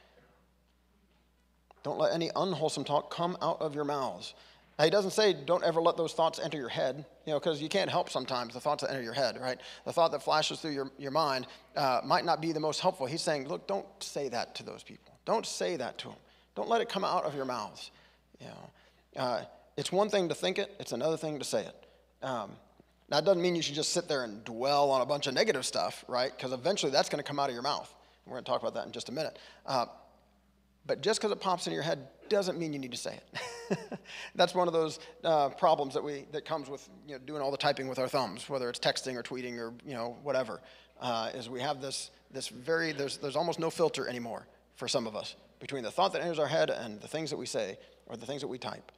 [1.83, 4.33] Don't let any unwholesome talk come out of your mouths.
[4.77, 7.61] Now, he doesn't say don't ever let those thoughts enter your head, you know, because
[7.61, 9.59] you can't help sometimes the thoughts that enter your head, right?
[9.85, 13.05] The thought that flashes through your, your mind uh, might not be the most helpful.
[13.05, 15.13] He's saying, look, don't say that to those people.
[15.25, 16.17] Don't say that to them.
[16.55, 17.91] Don't let it come out of your mouths.
[18.39, 19.41] You know, uh,
[19.77, 21.85] it's one thing to think it, it's another thing to say it.
[22.23, 22.51] Um,
[23.11, 25.33] now, it doesn't mean you should just sit there and dwell on a bunch of
[25.33, 26.31] negative stuff, right?
[26.35, 27.93] Because eventually that's going to come out of your mouth.
[28.25, 29.37] We're going to talk about that in just a minute.
[29.65, 29.87] Uh,
[30.85, 33.19] but just because it pops in your head doesn't mean you need to say
[33.69, 33.99] it.
[34.35, 37.51] That's one of those uh, problems that we that comes with you know, doing all
[37.51, 40.61] the typing with our thumbs, whether it's texting or tweeting or you know whatever.
[41.01, 44.47] Uh, is we have this this very there's there's almost no filter anymore
[44.77, 47.37] for some of us between the thought that enters our head and the things that
[47.37, 48.91] we say or the things that we type.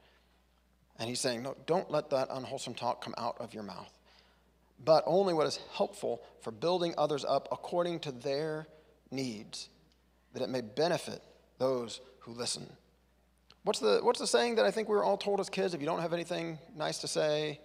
[0.98, 3.92] And he's saying, no, don't let that unwholesome talk come out of your mouth,
[4.82, 8.66] but only what is helpful for building others up according to their
[9.10, 9.68] needs,
[10.32, 11.22] that it may benefit
[11.58, 12.66] those who listen.
[13.62, 15.74] What's the, what's the saying that I think we were all told as kids?
[15.74, 17.60] If you don't have anything nice to say,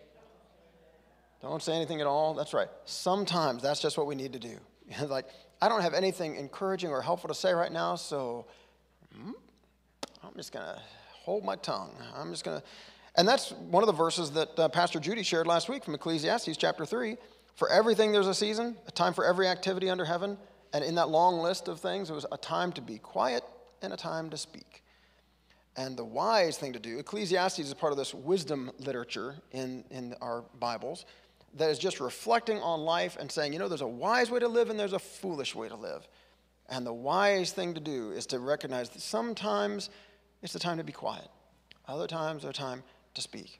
[1.41, 2.33] don't say anything at all.
[2.33, 2.67] That's right.
[2.85, 4.57] Sometimes that's just what we need to do.
[5.07, 5.25] like,
[5.61, 8.45] I don't have anything encouraging or helpful to say right now, so
[9.13, 9.31] hmm,
[10.23, 10.81] I'm just going to
[11.13, 11.91] hold my tongue.
[12.15, 12.65] I'm just going to.
[13.15, 16.57] And that's one of the verses that uh, Pastor Judy shared last week from Ecclesiastes
[16.57, 17.17] chapter 3.
[17.55, 20.37] For everything there's a season, a time for every activity under heaven.
[20.73, 23.43] And in that long list of things, it was a time to be quiet
[23.81, 24.83] and a time to speak.
[25.75, 30.15] And the wise thing to do, Ecclesiastes is part of this wisdom literature in, in
[30.21, 31.05] our Bibles
[31.55, 34.47] that is just reflecting on life and saying, you know, there's a wise way to
[34.47, 36.07] live and there's a foolish way to live.
[36.69, 39.89] And the wise thing to do is to recognize that sometimes
[40.43, 41.27] it's the time to be quiet,
[41.87, 42.83] other times it's time
[43.19, 43.59] to speak.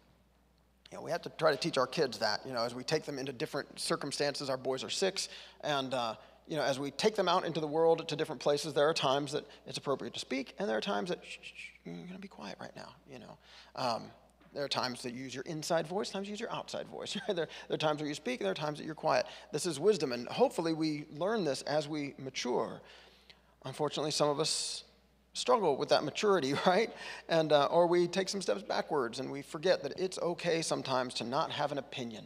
[0.92, 2.84] You know, we have to try to teach our kids that, you know, as we
[2.84, 4.50] take them into different circumstances.
[4.50, 5.30] Our boys are six,
[5.62, 6.16] and uh,
[6.48, 8.94] you know, as we take them out into the world to different places, there are
[8.94, 12.10] times that it's appropriate to speak, and there are times that shh, shh, you're going
[12.14, 12.96] to be quiet right now.
[13.12, 13.38] You know,
[13.76, 14.04] um,
[14.54, 17.16] there are times that you use your inside voice, times you use your outside voice.
[17.28, 17.36] Right?
[17.36, 19.28] There, there are times where you speak, and there are times that you're quiet.
[19.52, 22.82] This is wisdom, and hopefully we learn this as we mature.
[23.66, 24.86] Unfortunately, some of us
[25.40, 26.92] struggle with that maturity, right?
[27.28, 31.14] And uh, or we take some steps backwards, and we forget that it's okay sometimes
[31.16, 32.26] to not have an opinion,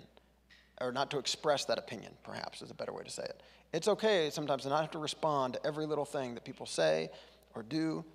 [0.81, 2.13] or not to express that opinion.
[2.23, 3.41] Perhaps is a better way to say it.
[3.71, 7.09] It's okay sometimes to not have to respond to every little thing that people say
[7.55, 8.05] or do.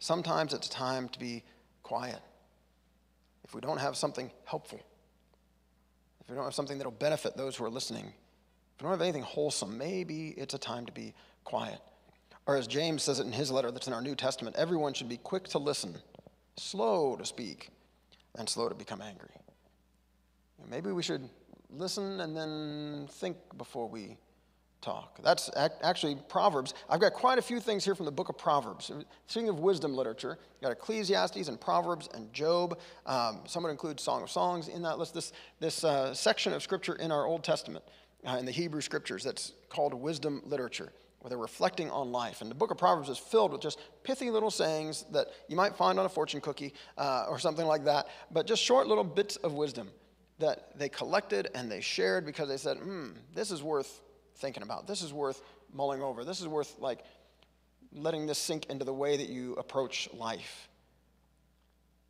[0.00, 1.44] Sometimes it's time to be
[1.82, 2.20] quiet.
[3.44, 4.80] If we don't have something helpful,
[6.20, 9.00] if we don't have something that'll benefit those who are listening, if we don't have
[9.00, 11.14] anything wholesome, maybe it's a time to be
[11.44, 11.80] quiet.
[12.48, 15.08] Or as James says it in his letter that's in our New Testament, everyone should
[15.08, 15.94] be quick to listen,
[16.56, 17.68] slow to speak,
[18.36, 19.28] and slow to become angry.
[20.66, 21.28] Maybe we should
[21.70, 24.16] listen and then think before we
[24.80, 25.22] talk.
[25.22, 25.50] That's
[25.82, 26.72] actually Proverbs.
[26.88, 28.90] I've got quite a few things here from the book of Proverbs.
[29.26, 32.78] Speaking of wisdom literature, you've got Ecclesiastes and Proverbs and Job.
[33.04, 35.12] Um, some would include Song of Songs in that list.
[35.12, 37.84] This, this uh, section of scripture in our Old Testament,
[38.24, 42.40] uh, in the Hebrew scriptures, that's called wisdom literature, where they're reflecting on life.
[42.40, 45.76] And the book of Proverbs is filled with just pithy little sayings that you might
[45.76, 49.36] find on a fortune cookie uh, or something like that, but just short little bits
[49.36, 49.90] of wisdom
[50.38, 54.00] that they collected and they shared because they said, hmm, this is worth
[54.36, 54.86] thinking about.
[54.86, 55.42] This is worth
[55.72, 56.24] mulling over.
[56.24, 57.00] This is worth like
[57.92, 60.68] letting this sink into the way that you approach life.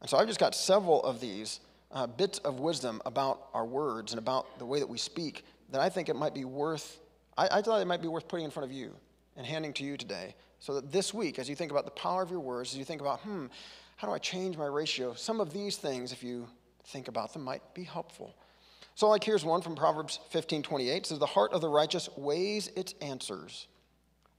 [0.01, 4.13] And so I've just got several of these uh, bits of wisdom about our words
[4.13, 7.01] and about the way that we speak that I think it might be worth,
[7.39, 8.95] I, I thought it might be worth putting in front of you
[9.36, 10.34] and handing to you today.
[10.59, 12.84] So that this week, as you think about the power of your words, as you
[12.84, 13.47] think about, hmm,
[13.97, 15.14] how do I change my ratio?
[15.14, 16.49] Some of these things, if you
[16.84, 18.34] think about them, might be helpful.
[18.97, 22.68] So, like, here's one from Proverbs 15 28 says, The heart of the righteous weighs
[22.74, 23.68] its answers,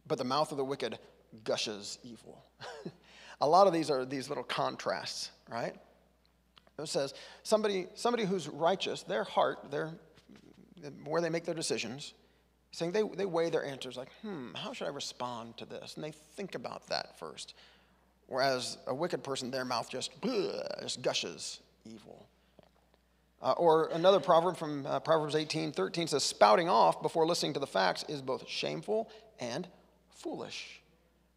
[0.06, 1.00] but the mouth of the wicked
[1.46, 2.44] gushes evil.
[3.42, 5.76] a lot of these are these little contrasts, right?
[6.78, 9.92] It says, somebody, somebody who's righteous, their heart, their,
[11.04, 12.14] where they make their decisions,
[12.72, 15.96] saying they, they weigh their answers like, hmm, how should I respond to this?
[15.96, 17.56] And they think about that first.
[18.28, 22.28] Whereas a wicked person, their mouth just, just gushes evil.
[23.42, 27.60] Uh, or another proverb from uh, Proverbs 18 13 says, Spouting off before listening to
[27.60, 29.10] the facts is both shameful
[29.40, 29.68] and
[30.10, 30.82] foolish.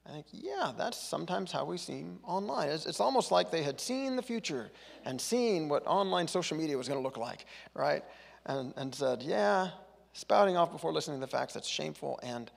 [0.04, 2.70] I think, yeah, that's sometimes how we seem online.
[2.70, 4.72] It's, it's almost like they had seen the future
[5.04, 8.02] and seen what online social media was going to look like, right?
[8.46, 9.70] And, and said, yeah,
[10.12, 12.50] spouting off before listening to the facts, that's shameful and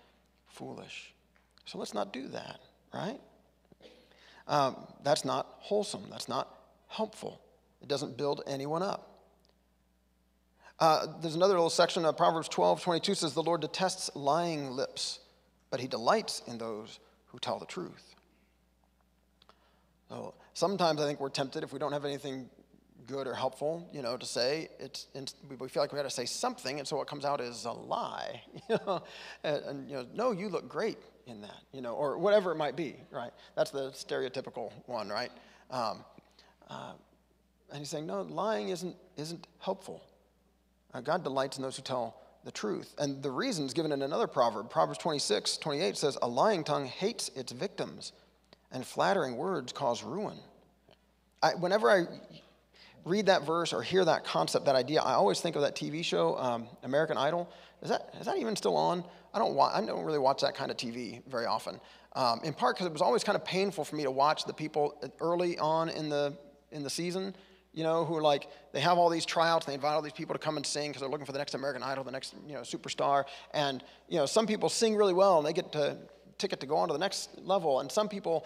[0.47, 1.13] foolish.
[1.65, 2.59] So let's not do that,
[2.93, 3.19] right?
[4.47, 6.03] Um, that's not wholesome.
[6.09, 6.55] That's not
[6.87, 7.41] helpful.
[7.81, 9.11] It doesn't build anyone up.
[10.79, 15.19] Uh, there's another little section of Proverbs 12, 22 says, The Lord detests lying lips,
[15.69, 18.15] but he delights in those who tell the truth.
[20.09, 22.49] So sometimes I think we're tempted if we don't have anything
[23.07, 24.69] good or helpful, you know, to say.
[24.79, 25.07] It's,
[25.49, 27.71] we feel like we got to say something, and so what comes out is a
[27.71, 29.03] lie, you know.
[29.43, 32.55] And, and, you know, no, you look great in that, you know, or whatever it
[32.55, 33.31] might be, right?
[33.55, 35.31] That's the stereotypical one, right?
[35.71, 36.03] Um,
[36.69, 36.93] uh,
[37.69, 40.03] and he's saying, no, lying isn't isn't helpful.
[40.93, 42.93] Uh, God delights in those who tell the truth.
[42.99, 44.69] And the reason is given in another proverb.
[44.69, 48.13] Proverbs 26, 28 says, A lying tongue hates its victims,
[48.71, 50.37] and flattering words cause ruin.
[51.41, 52.05] I, whenever I
[53.05, 56.03] read that verse or hear that concept, that idea, I always think of that TV
[56.03, 57.49] show, um, American Idol.
[57.81, 59.03] Is that, is that even still on?
[59.33, 61.79] I don't, wa- I don't really watch that kind of TV very often.
[62.13, 64.53] Um, in part because it was always kind of painful for me to watch the
[64.53, 66.35] people early on in the,
[66.71, 67.35] in the season
[67.75, 70.13] you know, who are like, they have all these tryouts, and they invite all these
[70.13, 72.33] people to come and sing because they're looking for the next American Idol, the next,
[72.47, 73.25] you know, superstar.
[73.53, 75.97] And, you know, some people sing really well and they get a
[76.37, 77.81] ticket to go on to the next level.
[77.81, 78.45] And some people,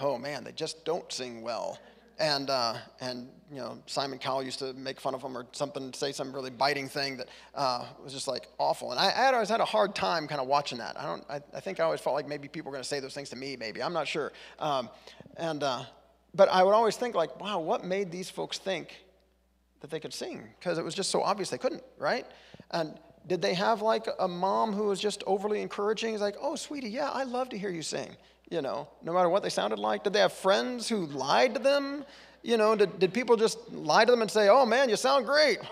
[0.00, 1.78] oh man, they just don't sing well.
[2.18, 5.92] And, uh, and you know, Simon Cowell used to make fun of them or something,
[5.92, 8.92] say some really biting thing that uh, was just like awful.
[8.92, 10.98] And I, I always had a hard time kind of watching that.
[10.98, 13.00] I don't, I, I, think I always felt like maybe people were going to say
[13.00, 13.82] those things to me, maybe.
[13.82, 14.32] I'm not sure.
[14.58, 14.90] Um,
[15.36, 15.82] and, uh,
[16.34, 19.04] but I would always think, like, wow, what made these folks think
[19.80, 20.42] that they could sing?
[20.58, 22.26] Because it was just so obvious they couldn't, right?
[22.70, 26.12] And did they have like a mom who was just overly encouraging?
[26.12, 28.16] He's like, oh, sweetie, yeah, I love to hear you sing,
[28.50, 30.04] you know, no matter what they sounded like.
[30.04, 32.04] Did they have friends who lied to them?
[32.42, 35.26] You know, did, did people just lie to them and say, oh man, you sound
[35.26, 35.58] great?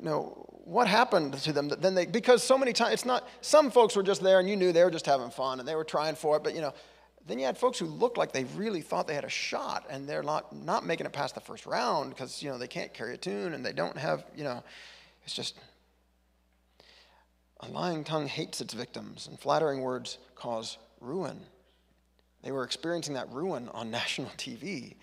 [0.00, 3.96] no, what happened to them then they, because so many times, it's not, some folks
[3.96, 6.14] were just there and you knew they were just having fun and they were trying
[6.14, 6.74] for it, but you know,
[7.26, 10.08] then you had folks who looked like they really thought they had a shot, and
[10.08, 13.14] they're not, not making it past the first round because you know they can't carry
[13.14, 14.62] a tune and they don't have you know.
[15.24, 15.58] It's just
[17.60, 21.40] a lying tongue hates its victims, and flattering words cause ruin.
[22.42, 24.96] They were experiencing that ruin on national TV.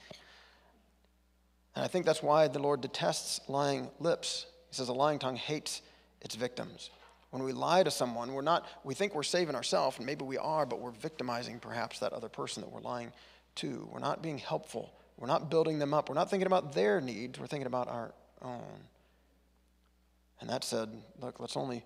[1.76, 4.45] And I think that's why the Lord detests lying lips.
[4.70, 5.82] He says a lying tongue hates
[6.22, 6.91] its victims.
[7.32, 10.38] When we lie to someone, we're not, we think we're saving ourselves, and maybe we
[10.38, 13.12] are, but we're victimizing perhaps that other person that we're lying
[13.56, 13.89] to.
[13.91, 14.93] We're not being helpful.
[15.18, 16.10] We're not building them up.
[16.10, 17.39] We're not thinking about their needs.
[17.39, 18.62] We're thinking about our own.
[20.39, 20.89] And that said,
[21.20, 21.84] look, let's only,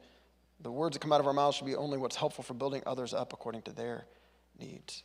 [0.62, 2.82] the words that come out of our mouths should be only what's helpful for building
[2.86, 4.06] others up according to their
[4.60, 5.04] needs.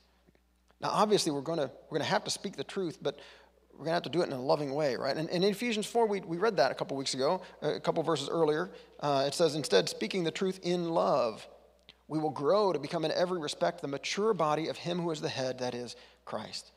[0.80, 3.18] Now, obviously, we're going to, we're going to have to speak the truth, but
[3.72, 5.16] we're going to have to do it in a loving way, right?
[5.16, 8.02] And, and in Ephesians 4, we, we read that a couple weeks ago, a couple
[8.02, 8.70] verses earlier.
[9.00, 11.46] Uh, it says, instead, speaking the truth in love,
[12.08, 15.20] we will grow to become in every respect the mature body of Him who is
[15.20, 16.72] the head, that is Christ.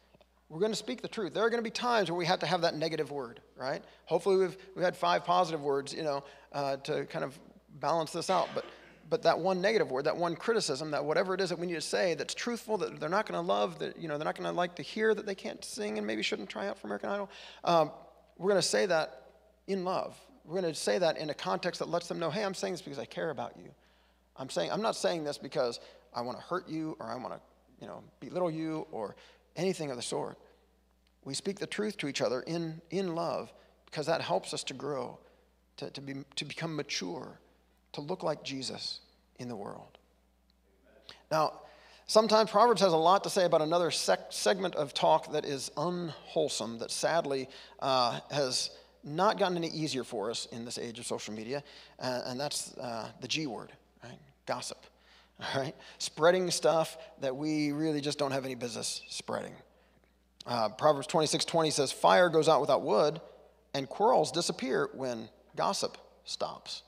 [0.47, 1.33] We're going to speak the truth.
[1.33, 3.83] There are going to be times where we have to have that negative word, right?
[4.05, 6.23] Hopefully, we've, we've had five positive words, you know,
[6.53, 7.37] uh, to kind of
[7.79, 8.49] balance this out.
[8.53, 8.65] But
[9.09, 11.75] but that one negative word, that one criticism, that whatever it is that we need
[11.75, 14.35] to say that's truthful, that they're not going to love, that you know they're not
[14.35, 16.87] going to like to hear that they can't sing and maybe shouldn't try out for
[16.87, 17.29] American Idol,
[17.63, 17.91] um,
[18.37, 19.21] we're going to say that
[19.67, 20.17] in love.
[20.43, 22.73] We're going to say that in a context that lets them know, hey, I'm saying
[22.73, 23.69] this because I care about you.
[24.37, 25.79] I'm saying I'm not saying this because
[26.13, 27.39] I want to hurt you or I want to,
[27.79, 29.15] you know, belittle you or
[29.55, 30.37] anything of the sort.
[31.23, 33.51] We speak the truth to each other in, in love
[33.85, 35.17] because that helps us to grow,
[35.77, 37.39] to, to, be, to become mature
[37.95, 38.99] to look like Jesus
[39.39, 39.97] in the world.
[41.31, 41.53] Now,
[42.07, 45.71] sometimes Proverbs has a lot to say about another sec- segment of talk that is
[45.75, 48.71] unwholesome, that sadly uh, has
[49.03, 51.63] not gotten any easier for us in this age of social media,
[51.99, 53.71] uh, and that's uh, the G word,
[54.03, 54.17] right?
[54.45, 54.83] Gossip.
[55.55, 55.75] All right?
[55.97, 59.53] Spreading stuff that we really just don't have any business spreading.
[60.45, 63.19] Uh, Proverbs 26 20 says, Fire goes out without wood,
[63.73, 66.83] and quarrels disappear when gossip stops.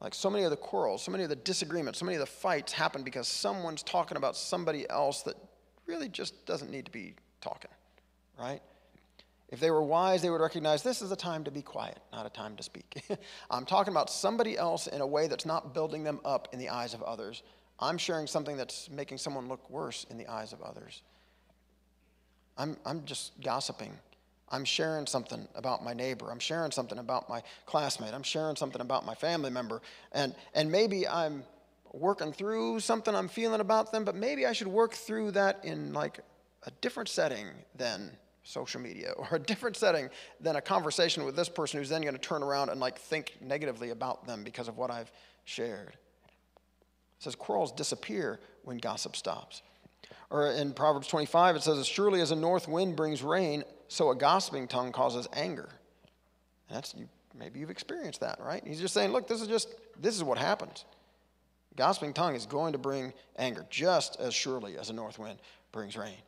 [0.00, 2.26] Like so many of the quarrels, so many of the disagreements, so many of the
[2.26, 5.36] fights happen because someone's talking about somebody else that
[5.86, 7.70] really just doesn't need to be talking,
[8.38, 8.60] right?
[9.50, 12.24] If they were wise, they would recognize this is a time to be quiet, not
[12.24, 13.02] a time to speak.
[13.50, 16.68] I'm talking about somebody else in a way that's not building them up in the
[16.68, 17.42] eyes of others.
[17.80, 21.02] I'm sharing something that's making someone look worse in the eyes of others.
[22.56, 23.92] I'm, I'm just gossiping.
[24.50, 26.30] I'm sharing something about my neighbor.
[26.30, 28.12] I'm sharing something about my classmate.
[28.12, 29.80] I'm sharing something about my family member.
[30.12, 31.44] And, and maybe I'm
[31.92, 35.92] working through something I'm feeling about them, but maybe I should work through that in
[35.92, 36.20] like
[36.64, 37.46] a different setting
[37.76, 38.10] than
[38.42, 40.08] social media or a different setting
[40.40, 43.36] than a conversation with this person who's then going to turn around and like think
[43.40, 45.12] negatively about them because of what I've
[45.44, 45.90] shared.
[45.90, 49.62] It says quarrels disappear when gossip stops.
[50.30, 54.10] Or in Proverbs 25, it says, As surely as a north wind brings rain, so
[54.12, 55.68] a gossiping tongue causes anger.
[56.68, 58.62] And that's you, maybe you've experienced that, right?
[58.64, 60.84] He's just saying, look, this is just this is what happens.
[61.76, 65.40] Gossiping tongue is going to bring anger just as surely as a north wind
[65.72, 66.22] brings rain.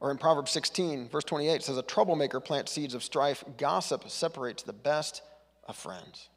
[0.00, 4.08] Or in Proverbs 16, verse 28, it says, A troublemaker plants seeds of strife, gossip
[4.08, 5.22] separates the best
[5.66, 6.28] of friends.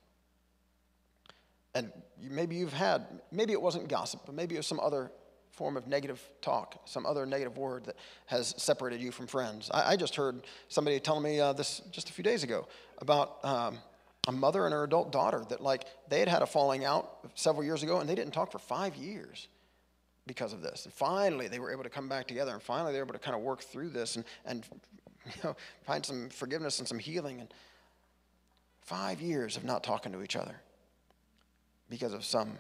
[1.76, 5.12] And maybe you've had, maybe it wasn't gossip, but maybe it was some other
[5.54, 7.96] form of negative talk, some other negative word that
[8.26, 9.70] has separated you from friends.
[9.72, 12.68] I, I just heard somebody telling me uh, this just a few days ago
[13.00, 13.78] about um,
[14.28, 17.64] a mother and her adult daughter that, like, they had had a falling out several
[17.64, 19.48] years ago and they didn't talk for five years
[20.26, 20.86] because of this.
[20.86, 23.20] And finally, they were able to come back together, and finally, they were able to
[23.20, 24.66] kind of work through this and, and
[25.26, 27.42] you know, find some forgiveness and some healing.
[27.42, 27.54] And
[28.82, 30.56] five years of not talking to each other
[31.90, 32.54] because of some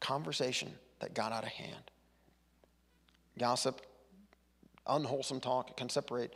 [0.00, 1.90] conversation that got out of hand.
[3.38, 3.80] Gossip,
[4.86, 6.32] unwholesome talk can separate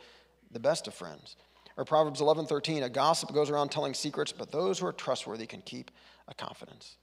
[0.51, 1.35] the best of friends.
[1.77, 5.61] Or Proverbs 11:13, a gossip goes around telling secrets, but those who are trustworthy can
[5.61, 5.91] keep
[6.27, 6.97] a confidence.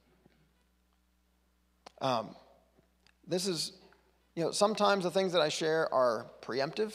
[2.01, 2.37] Um,
[3.27, 3.73] this is,
[4.35, 6.95] you know, sometimes the things that I share are preemptive.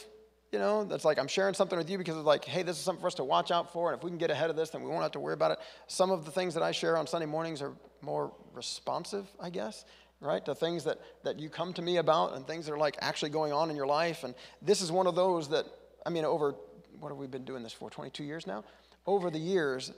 [0.51, 2.83] You know, that's like I'm sharing something with you because it's like, hey, this is
[2.83, 4.69] something for us to watch out for, and if we can get ahead of this,
[4.69, 5.59] then we won't have to worry about it.
[5.87, 9.85] Some of the things that I share on Sunday mornings are more responsive, I guess,
[10.21, 10.45] right?
[10.45, 13.31] To things that, that you come to me about and things that are like actually
[13.31, 14.23] going on in your life.
[14.23, 15.65] And this is one of those that,
[16.05, 16.55] I mean, over,
[16.99, 18.63] what have we been doing this for, 22 years now?
[19.07, 19.91] Over the years,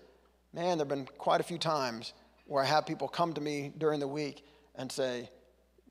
[0.53, 2.13] man, there have been quite a few times
[2.47, 4.45] where I have people come to me during the week
[4.75, 5.29] and say,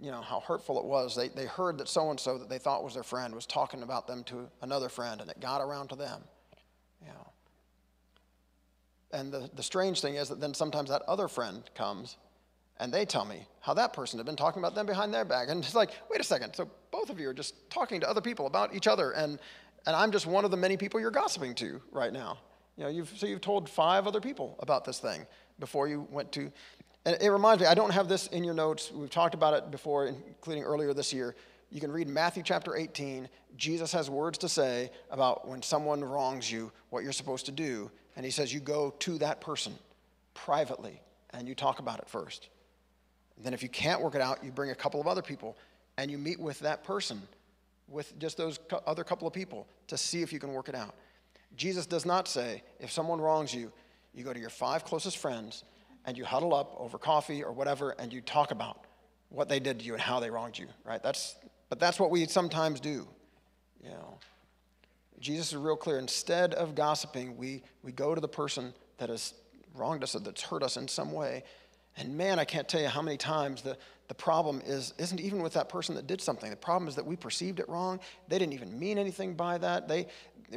[0.00, 1.14] you know, how hurtful it was.
[1.14, 3.82] They, they heard that so and so that they thought was their friend was talking
[3.82, 6.22] about them to another friend, and it got around to them.
[7.00, 7.32] You know.
[9.12, 12.16] And the, the strange thing is that then sometimes that other friend comes
[12.82, 15.48] and they tell me how that person had been talking about them behind their back.
[15.48, 18.20] And it's like, wait a second, so both of you are just talking to other
[18.20, 19.38] people about each other, and,
[19.86, 22.38] and I'm just one of the many people you're gossiping to right now.
[22.76, 25.26] You know, you've, so you've told five other people about this thing
[25.58, 26.50] before you went to
[27.04, 28.92] and it reminds me, I don't have this in your notes.
[28.92, 31.34] We've talked about it before, including earlier this year.
[31.70, 33.28] You can read Matthew chapter 18.
[33.56, 37.90] Jesus has words to say about when someone wrongs you, what you're supposed to do.
[38.14, 39.74] And he says, You go to that person
[40.34, 42.50] privately and you talk about it first.
[43.43, 45.57] Then, if you can't work it out, you bring a couple of other people
[45.97, 47.20] and you meet with that person,
[47.88, 50.95] with just those other couple of people to see if you can work it out.
[51.57, 53.72] Jesus does not say, If someone wrongs you,
[54.14, 55.64] you go to your five closest friends
[56.05, 58.84] and you huddle up over coffee or whatever and you talk about
[59.28, 61.03] what they did to you and how they wronged you, right?
[61.03, 61.36] That's,
[61.68, 63.07] but that's what we sometimes do,
[63.82, 64.18] you know.
[65.20, 65.99] Jesus is real clear.
[65.99, 69.34] Instead of gossiping, we, we go to the person that has
[69.74, 71.45] wronged us or that's hurt us in some way.
[71.97, 73.76] And man, I can't tell you how many times the,
[74.09, 76.51] the problem is, isn't even with that person that did something.
[76.51, 78.01] The problem is that we perceived it wrong.
[78.28, 79.88] They didn't even mean anything by that.
[79.88, 80.07] They,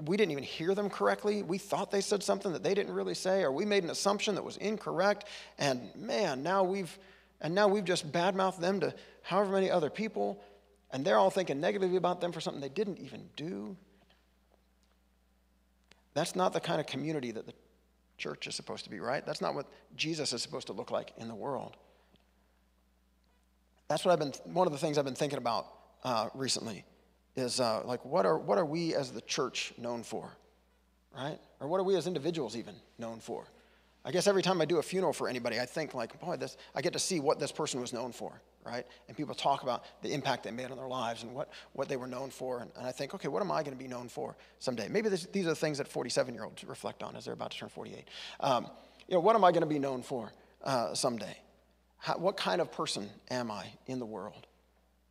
[0.06, 1.44] we didn't even hear them correctly.
[1.44, 4.36] We thought they said something that they didn't really say, or we made an assumption
[4.36, 5.26] that was incorrect.
[5.58, 6.98] And man, now we've
[7.42, 10.42] and now we've just badmouthed them to however many other people,
[10.92, 13.76] and they're all thinking negatively about them for something they didn't even do.
[16.14, 17.54] That's not the kind of community that the
[18.18, 19.26] church is supposed to be, right?
[19.26, 21.78] That's not what Jesus is supposed to look like in the world.
[23.88, 25.68] That's what I've been, one of the things I've been thinking about
[26.04, 26.86] uh, recently
[27.36, 30.36] is uh, like, what are, what are we as the church known for,
[31.16, 31.38] right?
[31.60, 33.46] Or what are we as individuals even known for?
[34.04, 36.58] I guess every time I do a funeral for anybody, I think like, boy, this,
[36.76, 38.86] I get to see what this person was known for, right?
[39.08, 41.98] And people talk about the impact they made on their lives and what, what they
[41.98, 42.60] were known for.
[42.60, 44.88] And, and I think, okay, what am I going to be known for someday?
[44.88, 47.70] Maybe this, these are the things that 47-year-olds reflect on as they're about to turn
[47.70, 48.08] 48.
[48.40, 48.68] Um,
[49.08, 51.38] you know, what am I going to be known for uh, someday?
[51.98, 54.48] How, what kind of person am I in the world?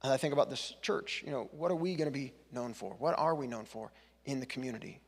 [0.03, 1.23] And I think about this church.
[1.25, 2.95] You know, what are we going to be known for?
[2.99, 3.91] What are we known for
[4.27, 5.01] in the community?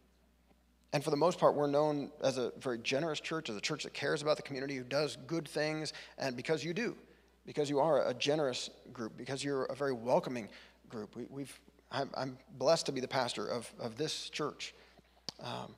[0.93, 3.83] And for the most part, we're known as a very generous church, as a church
[3.85, 6.97] that cares about the community, who does good things, and because you do,
[7.47, 10.49] because you are a generous group, because you're a very welcoming
[10.89, 11.17] group.
[11.31, 14.75] We, have I'm, I'm blessed to be the pastor of, of this church.
[15.43, 15.75] Um,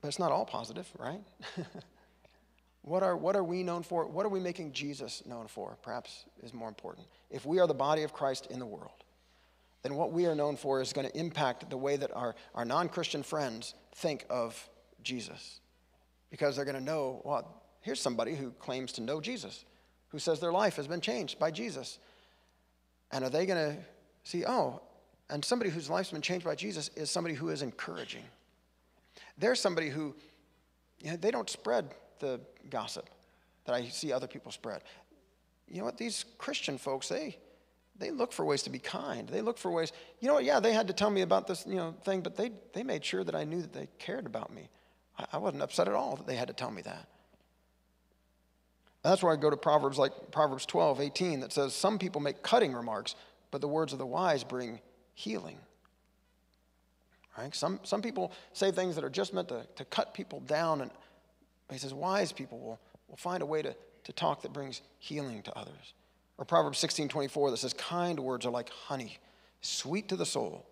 [0.00, 1.20] but it's not all positive, right?
[2.82, 4.06] what, are, what are we known for?
[4.06, 5.76] What are we making Jesus known for?
[5.82, 7.06] Perhaps is more important.
[7.30, 9.04] If we are the body of Christ in the world,
[9.82, 12.64] then what we are known for is going to impact the way that our, our
[12.64, 14.68] non Christian friends think of
[15.02, 15.60] Jesus.
[16.30, 19.64] Because they're going to know, well, here's somebody who claims to know Jesus,
[20.08, 21.98] who says their life has been changed by Jesus.
[23.10, 23.78] And are they going to
[24.24, 24.80] see, oh,
[25.30, 28.22] and somebody whose life's been changed by Jesus is somebody who is encouraging.
[29.38, 30.14] There's somebody who,
[31.00, 32.40] you know, they don't spread the
[32.70, 33.08] gossip
[33.64, 34.82] that I see other people spread.
[35.68, 35.98] You know what?
[35.98, 37.36] These Christian folks, they,
[37.98, 39.28] they look for ways to be kind.
[39.28, 40.44] They look for ways, you know what?
[40.44, 43.04] Yeah, they had to tell me about this, you know, thing, but they, they made
[43.04, 44.68] sure that I knew that they cared about me.
[45.18, 47.08] I, I wasn't upset at all that they had to tell me that.
[49.10, 52.42] That's where I go to Proverbs like Proverbs 12, 18, that says, Some people make
[52.42, 53.14] cutting remarks,
[53.50, 54.80] but the words of the wise bring
[55.14, 55.58] healing.
[57.38, 57.54] Right?
[57.54, 60.90] Some, some people say things that are just meant to, to cut people down, and
[61.70, 65.42] he says wise people will, will find a way to, to talk that brings healing
[65.42, 65.94] to others.
[66.38, 69.18] Or Proverbs 16 24 that says, Kind words are like honey,
[69.60, 70.66] sweet to the soul,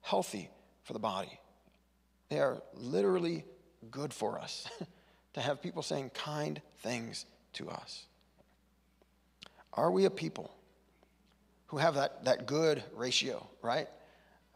[0.00, 0.50] healthy
[0.84, 1.40] for the body.
[2.28, 3.44] They are literally
[3.90, 4.68] good for us
[5.34, 8.06] to have people saying kind things to us.
[9.72, 10.54] Are we a people
[11.66, 13.88] who have that, that good ratio, right?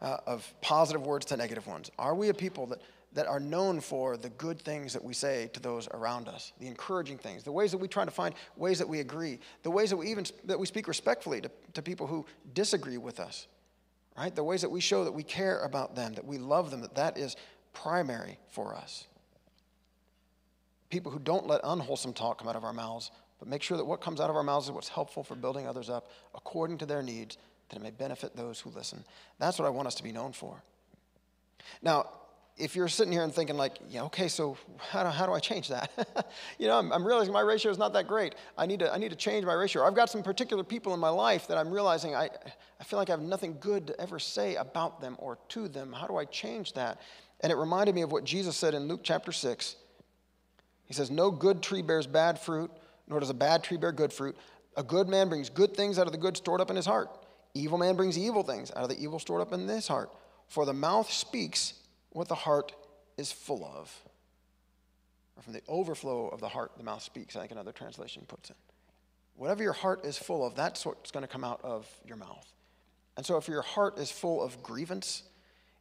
[0.01, 1.91] uh, of positive words to negative ones?
[1.97, 2.81] Are we a people that,
[3.13, 6.67] that are known for the good things that we say to those around us, the
[6.67, 9.89] encouraging things, the ways that we try to find ways that we agree, the ways
[9.89, 13.47] that we even that we speak respectfully to, to people who disagree with us,
[14.17, 14.35] right?
[14.35, 16.95] The ways that we show that we care about them, that we love them, that
[16.95, 17.35] that is
[17.73, 19.07] primary for us.
[20.89, 23.85] People who don't let unwholesome talk come out of our mouths, but make sure that
[23.85, 26.85] what comes out of our mouths is what's helpful for building others up according to
[26.85, 27.37] their needs
[27.69, 29.03] that it may benefit those who listen.
[29.37, 30.61] That's what I want us to be known for.
[31.81, 32.07] Now,
[32.57, 35.39] if you're sitting here and thinking like, yeah, okay, so how do, how do I
[35.39, 35.91] change that?
[36.59, 38.35] you know, I'm, I'm, realizing my ratio is not that great.
[38.57, 39.85] I need, to, I need to change my ratio.
[39.85, 42.29] I've got some particular people in my life that I'm realizing I,
[42.79, 45.93] I feel like I have nothing good to ever say about them or to them.
[45.93, 46.99] How do I change that?
[47.41, 49.77] And it reminded me of what Jesus said in Luke chapter 6.
[50.89, 52.69] He says, No good tree bears bad fruit,
[53.07, 54.35] nor does a bad tree bear good fruit.
[54.75, 57.09] A good man brings good things out of the good stored up in his heart.
[57.53, 60.11] Evil man brings evil things out of the evil stored up in his heart.
[60.47, 61.73] For the mouth speaks
[62.09, 62.73] what the heart
[63.17, 63.95] is full of.
[65.37, 68.49] Or from the overflow of the heart, the mouth speaks, I think another translation puts
[68.49, 68.57] it.
[69.35, 72.45] Whatever your heart is full of, that's what's going to come out of your mouth.
[73.15, 75.23] And so if your heart is full of grievance,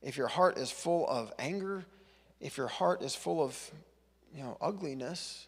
[0.03, 1.85] if your heart is full of anger,
[2.41, 3.71] if your heart is full of
[4.35, 5.47] you know, ugliness,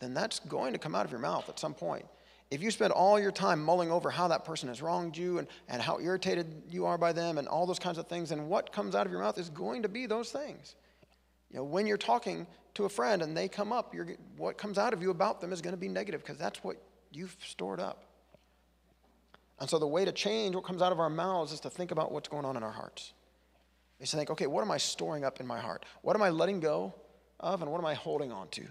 [0.00, 2.04] then that's going to come out of your mouth at some point.
[2.50, 5.48] If you spend all your time mulling over how that person has wronged you and,
[5.68, 8.72] and how irritated you are by them and all those kinds of things, then what
[8.72, 10.76] comes out of your mouth is going to be those things.
[11.50, 13.94] You know, when you're talking to a friend and they come up,
[14.36, 16.76] what comes out of you about them is going to be negative because that's what
[17.12, 18.04] you've stored up.
[19.60, 21.92] And so the way to change what comes out of our mouths is to think
[21.92, 23.12] about what's going on in our hearts.
[24.00, 25.86] Is to think, okay, what am I storing up in my heart?
[26.02, 26.94] What am I letting go
[27.40, 28.64] of and what am I holding on to?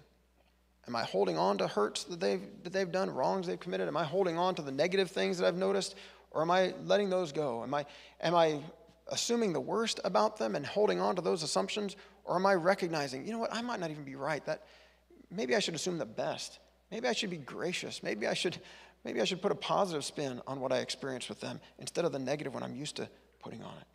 [0.87, 3.87] Am I holding on to hurts that they've, that they've done, wrongs they've committed?
[3.87, 5.95] Am I holding on to the negative things that I've noticed?
[6.31, 7.63] Or am I letting those go?
[7.63, 7.85] Am I,
[8.19, 8.59] am I
[9.07, 11.95] assuming the worst about them and holding on to those assumptions?
[12.25, 14.45] Or am I recognizing, you know what, I might not even be right.
[14.45, 14.63] That
[15.31, 16.59] maybe I should assume the best.
[16.91, 18.03] Maybe I should be gracious.
[18.03, 18.57] Maybe I should,
[19.05, 22.11] maybe I should put a positive spin on what I experience with them instead of
[22.11, 23.09] the negative one I'm used to
[23.39, 23.87] putting on it.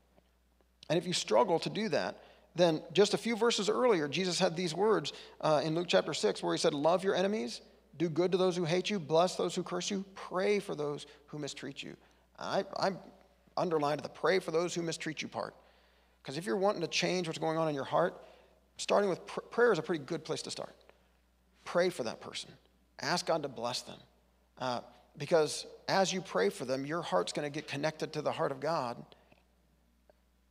[0.88, 2.22] And if you struggle to do that,
[2.54, 6.42] then just a few verses earlier, Jesus had these words uh, in Luke chapter 6
[6.42, 7.60] where he said, Love your enemies,
[7.98, 11.06] do good to those who hate you, bless those who curse you, pray for those
[11.26, 11.96] who mistreat you.
[12.38, 12.92] I, I
[13.56, 15.54] underlined the pray for those who mistreat you part.
[16.22, 18.14] Because if you're wanting to change what's going on in your heart,
[18.76, 20.74] starting with pr- prayer is a pretty good place to start.
[21.64, 22.50] Pray for that person,
[23.00, 23.98] ask God to bless them.
[24.58, 24.80] Uh,
[25.16, 28.52] because as you pray for them, your heart's going to get connected to the heart
[28.52, 28.96] of God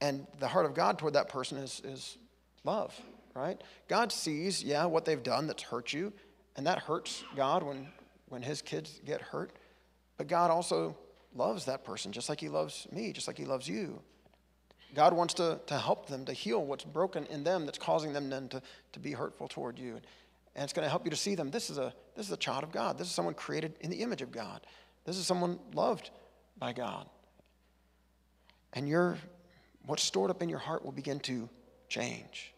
[0.02, 2.18] and the heart of God toward that person is, is
[2.64, 3.00] love,
[3.34, 3.60] right?
[3.88, 6.14] God sees, yeah, what they've done that's hurt you,
[6.56, 7.88] and that hurts God when,
[8.30, 9.52] when his kids get hurt.
[10.18, 10.95] But God also
[11.36, 14.02] loves that person just like he loves me, just like he loves you.
[14.95, 18.30] God wants to, to help them to heal what's broken in them that's causing them
[18.30, 18.62] then to,
[18.93, 20.00] to be hurtful toward you.
[20.56, 21.52] And it's going to help you to see them.
[21.52, 22.98] This is, a, this is a child of God.
[22.98, 24.62] This is someone created in the image of God.
[25.06, 26.10] This is someone loved
[26.58, 27.08] by God.
[28.74, 29.18] And you're
[29.88, 31.50] what's stored up in your heart will begin to
[31.90, 32.54] change,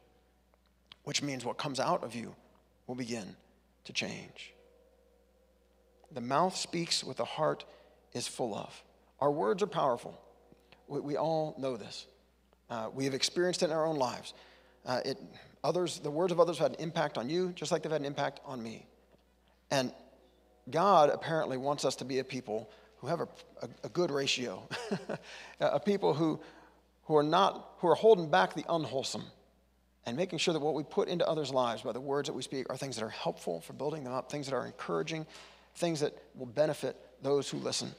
[1.04, 2.36] which means what comes out of you
[2.88, 3.36] will begin
[3.86, 4.54] to change.
[6.12, 7.66] The mouth speaks what the heart
[8.14, 8.84] is full of.
[9.20, 10.20] Our words are powerful.
[10.88, 12.08] We, we all know this.
[12.70, 14.34] Uh, we have experienced it in our own lives.
[14.86, 15.18] Uh, it,
[15.64, 18.02] others, the words of others have had an impact on you, just like they've had
[18.02, 18.86] an impact on me.
[19.72, 19.92] And
[20.70, 23.28] God apparently wants us to be a people who have a,
[23.62, 24.68] a, a good ratio,
[25.60, 26.40] a people who,
[27.10, 29.26] who are not who are holding back the unwholesome
[30.06, 32.44] and making sure that what we put into others' lives by the words that we
[32.44, 35.26] speak are things that are helpful for building them up, things that are encouraging,
[35.76, 37.92] things that will benefit those who listen.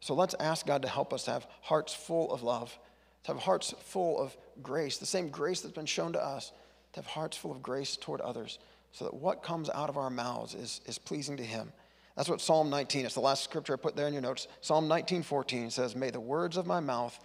[0.00, 2.76] So let's ask God to help us to have hearts full of love,
[3.24, 6.52] to have hearts full of grace, the same grace that's been shown to us,
[6.94, 8.58] to have hearts full of grace toward others,
[8.92, 11.70] so that what comes out of our mouths is, is pleasing to Him.
[12.18, 14.48] That's what Psalm 19, it's the last scripture I put there in your notes.
[14.60, 17.16] Psalm 19, 14 says, May the words of my mouth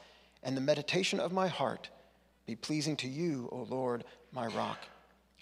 [0.43, 1.89] and the meditation of my heart
[2.45, 4.77] be pleasing to you, O Lord, my rock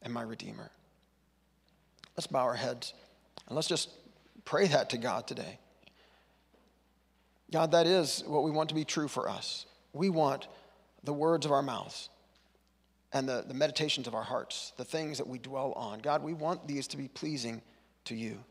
[0.03, 0.71] and my redeemer.
[2.15, 2.93] Let's bow our heads
[3.47, 3.89] and let's just
[4.45, 5.59] pray that to God today.
[7.51, 9.65] God, that is what we want to be true for us.
[9.91, 10.47] We want
[11.03, 12.07] the words of our mouths
[13.11, 15.99] and the, the meditations of our hearts, the things that we dwell on.
[15.99, 17.61] God, we want these to be pleasing
[18.05, 18.45] to you.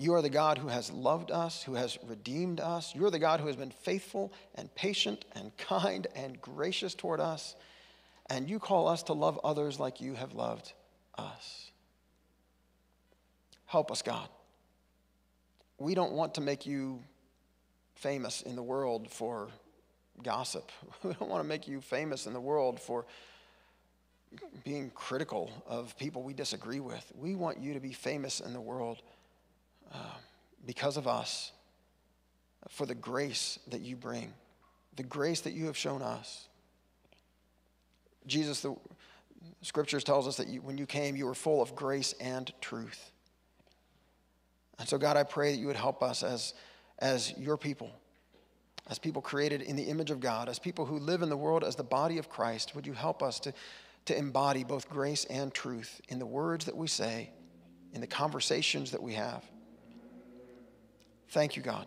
[0.00, 2.94] You are the God who has loved us, who has redeemed us.
[2.94, 7.20] You are the God who has been faithful and patient and kind and gracious toward
[7.20, 7.54] us.
[8.30, 10.72] And you call us to love others like you have loved
[11.18, 11.70] us.
[13.66, 14.26] Help us, God.
[15.76, 17.00] We don't want to make you
[17.94, 19.48] famous in the world for
[20.22, 20.72] gossip.
[21.02, 23.04] We don't want to make you famous in the world for
[24.64, 27.12] being critical of people we disagree with.
[27.14, 29.02] We want you to be famous in the world
[30.66, 31.52] because of us,
[32.68, 34.32] for the grace that you bring,
[34.96, 36.48] the grace that you have shown us.
[38.26, 38.76] Jesus, the
[39.62, 43.10] scriptures tells us that you, when you came, you were full of grace and truth.
[44.78, 46.54] And so, God, I pray that you would help us as,
[46.98, 47.90] as your people,
[48.88, 51.64] as people created in the image of God, as people who live in the world
[51.64, 52.74] as the body of Christ.
[52.74, 53.52] Would you help us to,
[54.06, 57.30] to embody both grace and truth in the words that we say,
[57.92, 59.44] in the conversations that we have?
[61.30, 61.86] Thank you, God.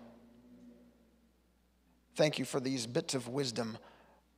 [2.16, 3.78] Thank you for these bits of wisdom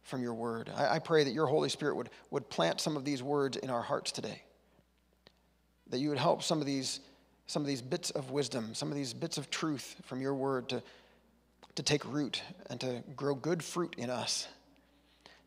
[0.01, 0.71] from your word.
[0.75, 3.69] I, I, pray that your Holy Spirit would, would plant some of these words in
[3.69, 4.41] our hearts today.
[5.89, 7.01] That you would help some of these,
[7.45, 10.69] some of these bits of wisdom, some of these bits of truth from your word
[10.69, 10.81] to,
[11.75, 14.47] to take root and to grow good fruit in us,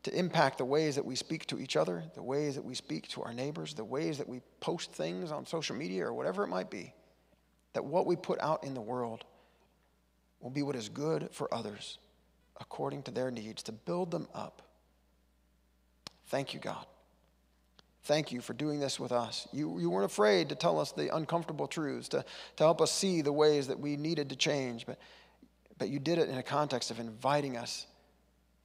[0.03, 3.09] to impact the ways that we speak to each other, the ways that we speak
[3.09, 6.47] to our neighbors, the ways that we post things on social media or whatever it
[6.47, 6.93] might be.
[7.73, 9.25] That what we put out in the world
[10.41, 11.97] will be what is good for others
[12.59, 14.61] according to their needs to build them up.
[16.27, 16.85] Thank you, God.
[18.03, 19.47] Thank you for doing this with us.
[19.51, 22.25] You, you weren't afraid to tell us the uncomfortable truths, to,
[22.55, 24.97] to help us see the ways that we needed to change, but,
[25.77, 27.85] but you did it in a context of inviting us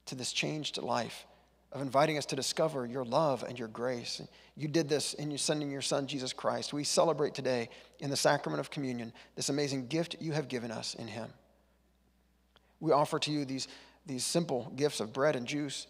[0.07, 1.25] to this changed life,
[1.71, 4.21] of inviting us to discover your love and your grace.
[4.55, 6.73] You did this in sending your Son, Jesus Christ.
[6.73, 7.69] We celebrate today
[7.99, 11.29] in the sacrament of communion this amazing gift you have given us in Him.
[12.85, 13.67] We offer to you these,
[14.05, 15.87] these simple gifts of bread and juice,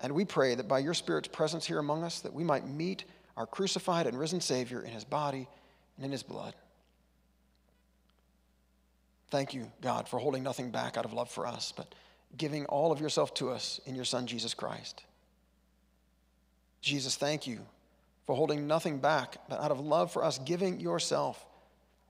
[0.00, 3.04] and we pray that by your Spirit's presence here among us, that we might meet
[3.36, 5.46] our crucified and risen Savior in his body
[5.96, 6.54] and in his blood.
[9.28, 11.94] Thank you, God, for holding nothing back out of love for us, but
[12.38, 15.04] giving all of yourself to us in your Son, Jesus Christ.
[16.80, 17.60] Jesus, thank you
[18.24, 21.44] for holding nothing back, but out of love for us, giving yourself,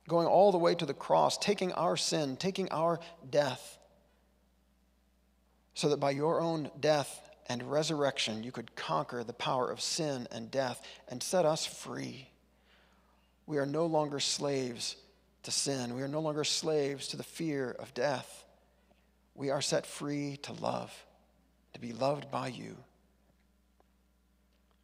[0.06, 3.78] going all the way to the cross, taking our sin, taking our death
[5.74, 10.26] so that by your own death and resurrection you could conquer the power of sin
[10.30, 12.28] and death and set us free.
[13.46, 14.96] We are no longer slaves
[15.42, 18.44] to sin, we are no longer slaves to the fear of death.
[19.34, 20.92] We are set free to love,
[21.72, 22.76] to be loved by you.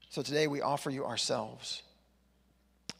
[0.08, 1.82] So today we offer you ourselves.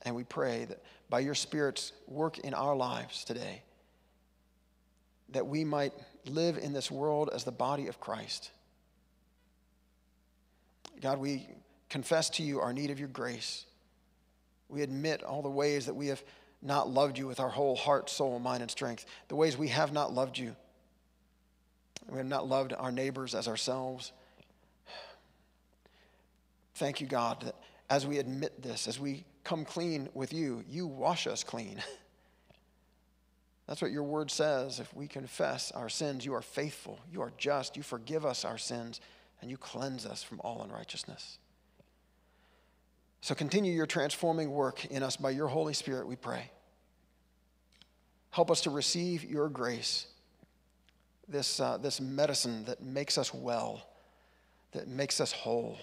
[0.02, 3.62] And we pray that by your Spirit's work in our lives today,
[5.30, 5.92] that we might
[6.28, 8.50] live in this world as the body of Christ.
[11.00, 11.48] God, we
[11.88, 13.66] confess to you our need of your grace.
[14.68, 16.22] We admit all the ways that we have
[16.62, 19.92] not loved you with our whole heart, soul, mind, and strength, the ways we have
[19.92, 20.56] not loved you.
[22.08, 24.12] We have not loved our neighbors as ourselves.
[26.74, 27.56] Thank you, God, that
[27.88, 31.82] as we admit this, as we come clean with you, you wash us clean.
[33.66, 34.78] That's what your word says.
[34.78, 38.58] If we confess our sins, you are faithful, you are just, you forgive us our
[38.58, 39.00] sins,
[39.40, 41.38] and you cleanse us from all unrighteousness.
[43.20, 46.50] So continue your transforming work in us by your Holy Spirit, we pray.
[48.30, 50.06] Help us to receive your grace
[51.28, 53.88] this, uh, this medicine that makes us well,
[54.72, 55.78] that makes us whole.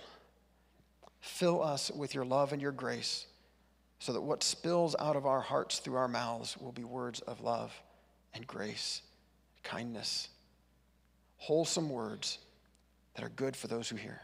[1.19, 3.27] Fill us with your love and your grace
[4.03, 7.39] so that what spills out of our hearts through our mouths will be words of
[7.39, 7.73] love
[8.33, 9.01] and grace,
[9.63, 10.27] kindness,
[11.37, 12.39] wholesome words
[13.15, 14.19] that are good for those who hear.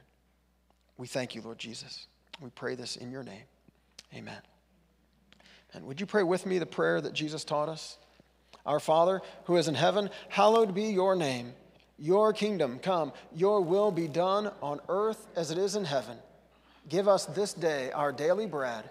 [0.98, 2.08] We thank you, Lord Jesus.
[2.42, 3.44] We pray this in your name.
[4.14, 4.42] Amen.
[5.74, 7.98] And would you pray with me the prayer that Jesus taught us?
[8.66, 11.54] Our Father, who is in heaven, hallowed be your name.
[11.98, 16.18] Your kingdom come, your will be done on earth as it is in heaven.
[16.90, 18.90] Give us this day our daily bread,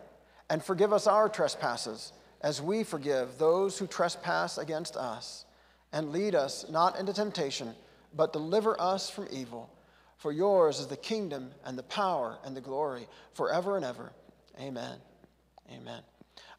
[0.50, 5.44] and forgive us our trespasses, as we forgive those who trespass against us.
[5.92, 7.74] And lead us not into temptation,
[8.14, 9.70] but deliver us from evil.
[10.16, 14.12] For yours is the kingdom, and the power, and the glory, forever and ever.
[14.60, 14.98] Amen.
[15.72, 16.02] Amen.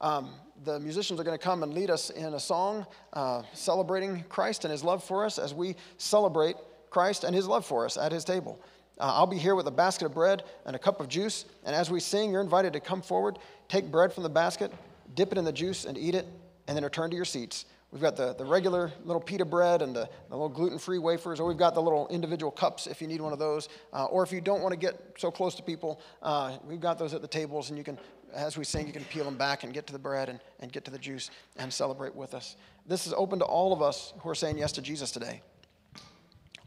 [0.02, 0.34] Um,
[0.64, 4.64] the musicians are going to come and lead us in a song uh, celebrating Christ
[4.64, 6.56] and his love for us as we celebrate
[6.90, 8.60] Christ and his love for us at his table.
[8.98, 11.46] Uh, I'll be here with a basket of bread and a cup of juice.
[11.66, 13.40] And as we sing, you're invited to come forward,
[13.70, 14.74] take bread from the basket,
[15.16, 16.28] dip it in the juice, and eat it,
[16.68, 17.66] and then return to your seats.
[17.92, 21.40] We've got the, the regular little pita bread and the, the little gluten free wafers,
[21.40, 23.68] or we've got the little individual cups if you need one of those.
[23.92, 27.00] Uh, or if you don't want to get so close to people, uh, we've got
[27.00, 27.98] those at the tables, and you can,
[28.34, 30.72] as we sing, you can peel them back and get to the bread and, and
[30.72, 32.58] get to the juice and celebrate with us.
[32.86, 35.42] This is open to all of us who are saying yes to Jesus today.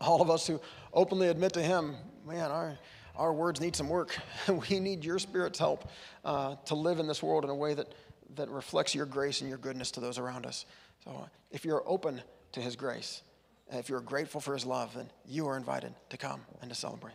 [0.01, 0.61] All of us who
[0.93, 1.95] openly admit to Him,
[2.27, 2.77] man, our,
[3.17, 4.17] our words need some work.
[4.71, 5.89] we need your Spirit's help
[6.25, 7.95] uh, to live in this world in a way that,
[8.37, 10.67] that reflects your grace and your goodness to those around us.
[11.05, 13.23] So if you're open to His grace,
[13.71, 17.15] if you're grateful for His love, then you are invited to come and to celebrate.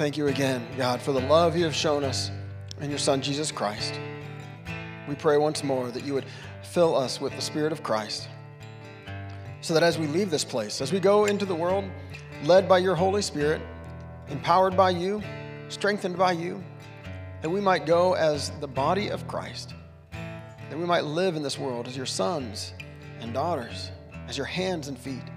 [0.00, 2.30] Thank you again, God, for the love you have shown us
[2.80, 4.00] in your Son, Jesus Christ.
[5.06, 6.24] We pray once more that you would
[6.62, 8.26] fill us with the Spirit of Christ
[9.60, 11.84] so that as we leave this place, as we go into the world,
[12.44, 13.60] led by your Holy Spirit,
[14.30, 15.22] empowered by you,
[15.68, 16.64] strengthened by you,
[17.42, 19.74] that we might go as the body of Christ,
[20.12, 22.72] that we might live in this world as your sons
[23.20, 23.90] and daughters,
[24.28, 25.28] as your hands and feet,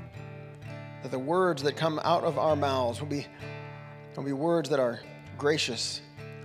[1.01, 3.27] that the words that come out of our mouths will be,
[4.17, 4.99] will be words that are
[5.37, 6.01] gracious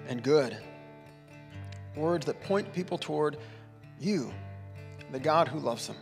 [0.09, 0.57] and good,
[1.95, 3.37] words that point people toward
[4.01, 4.33] you,
[5.12, 5.97] the God who loves them.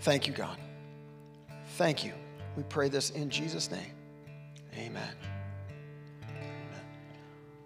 [0.00, 0.56] Thank you, God.
[1.76, 2.12] Thank you.
[2.56, 3.92] We pray this in Jesus' name.
[4.74, 5.14] Amen.
[6.28, 6.84] Amen.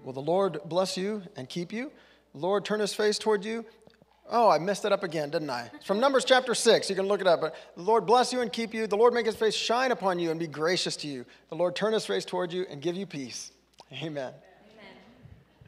[0.02, 1.92] Will the Lord bless you and keep you?
[2.32, 3.64] The Lord turn his face toward you.
[4.30, 5.70] Oh, I messed it up again, didn't I?
[5.74, 6.88] It's from Numbers chapter 6.
[6.88, 7.40] You can look it up.
[7.42, 8.86] But the Lord bless you and keep you.
[8.86, 11.26] The Lord make his face shine upon you and be gracious to you.
[11.50, 13.52] The Lord turn his face toward you and give you peace.
[13.92, 14.32] Amen.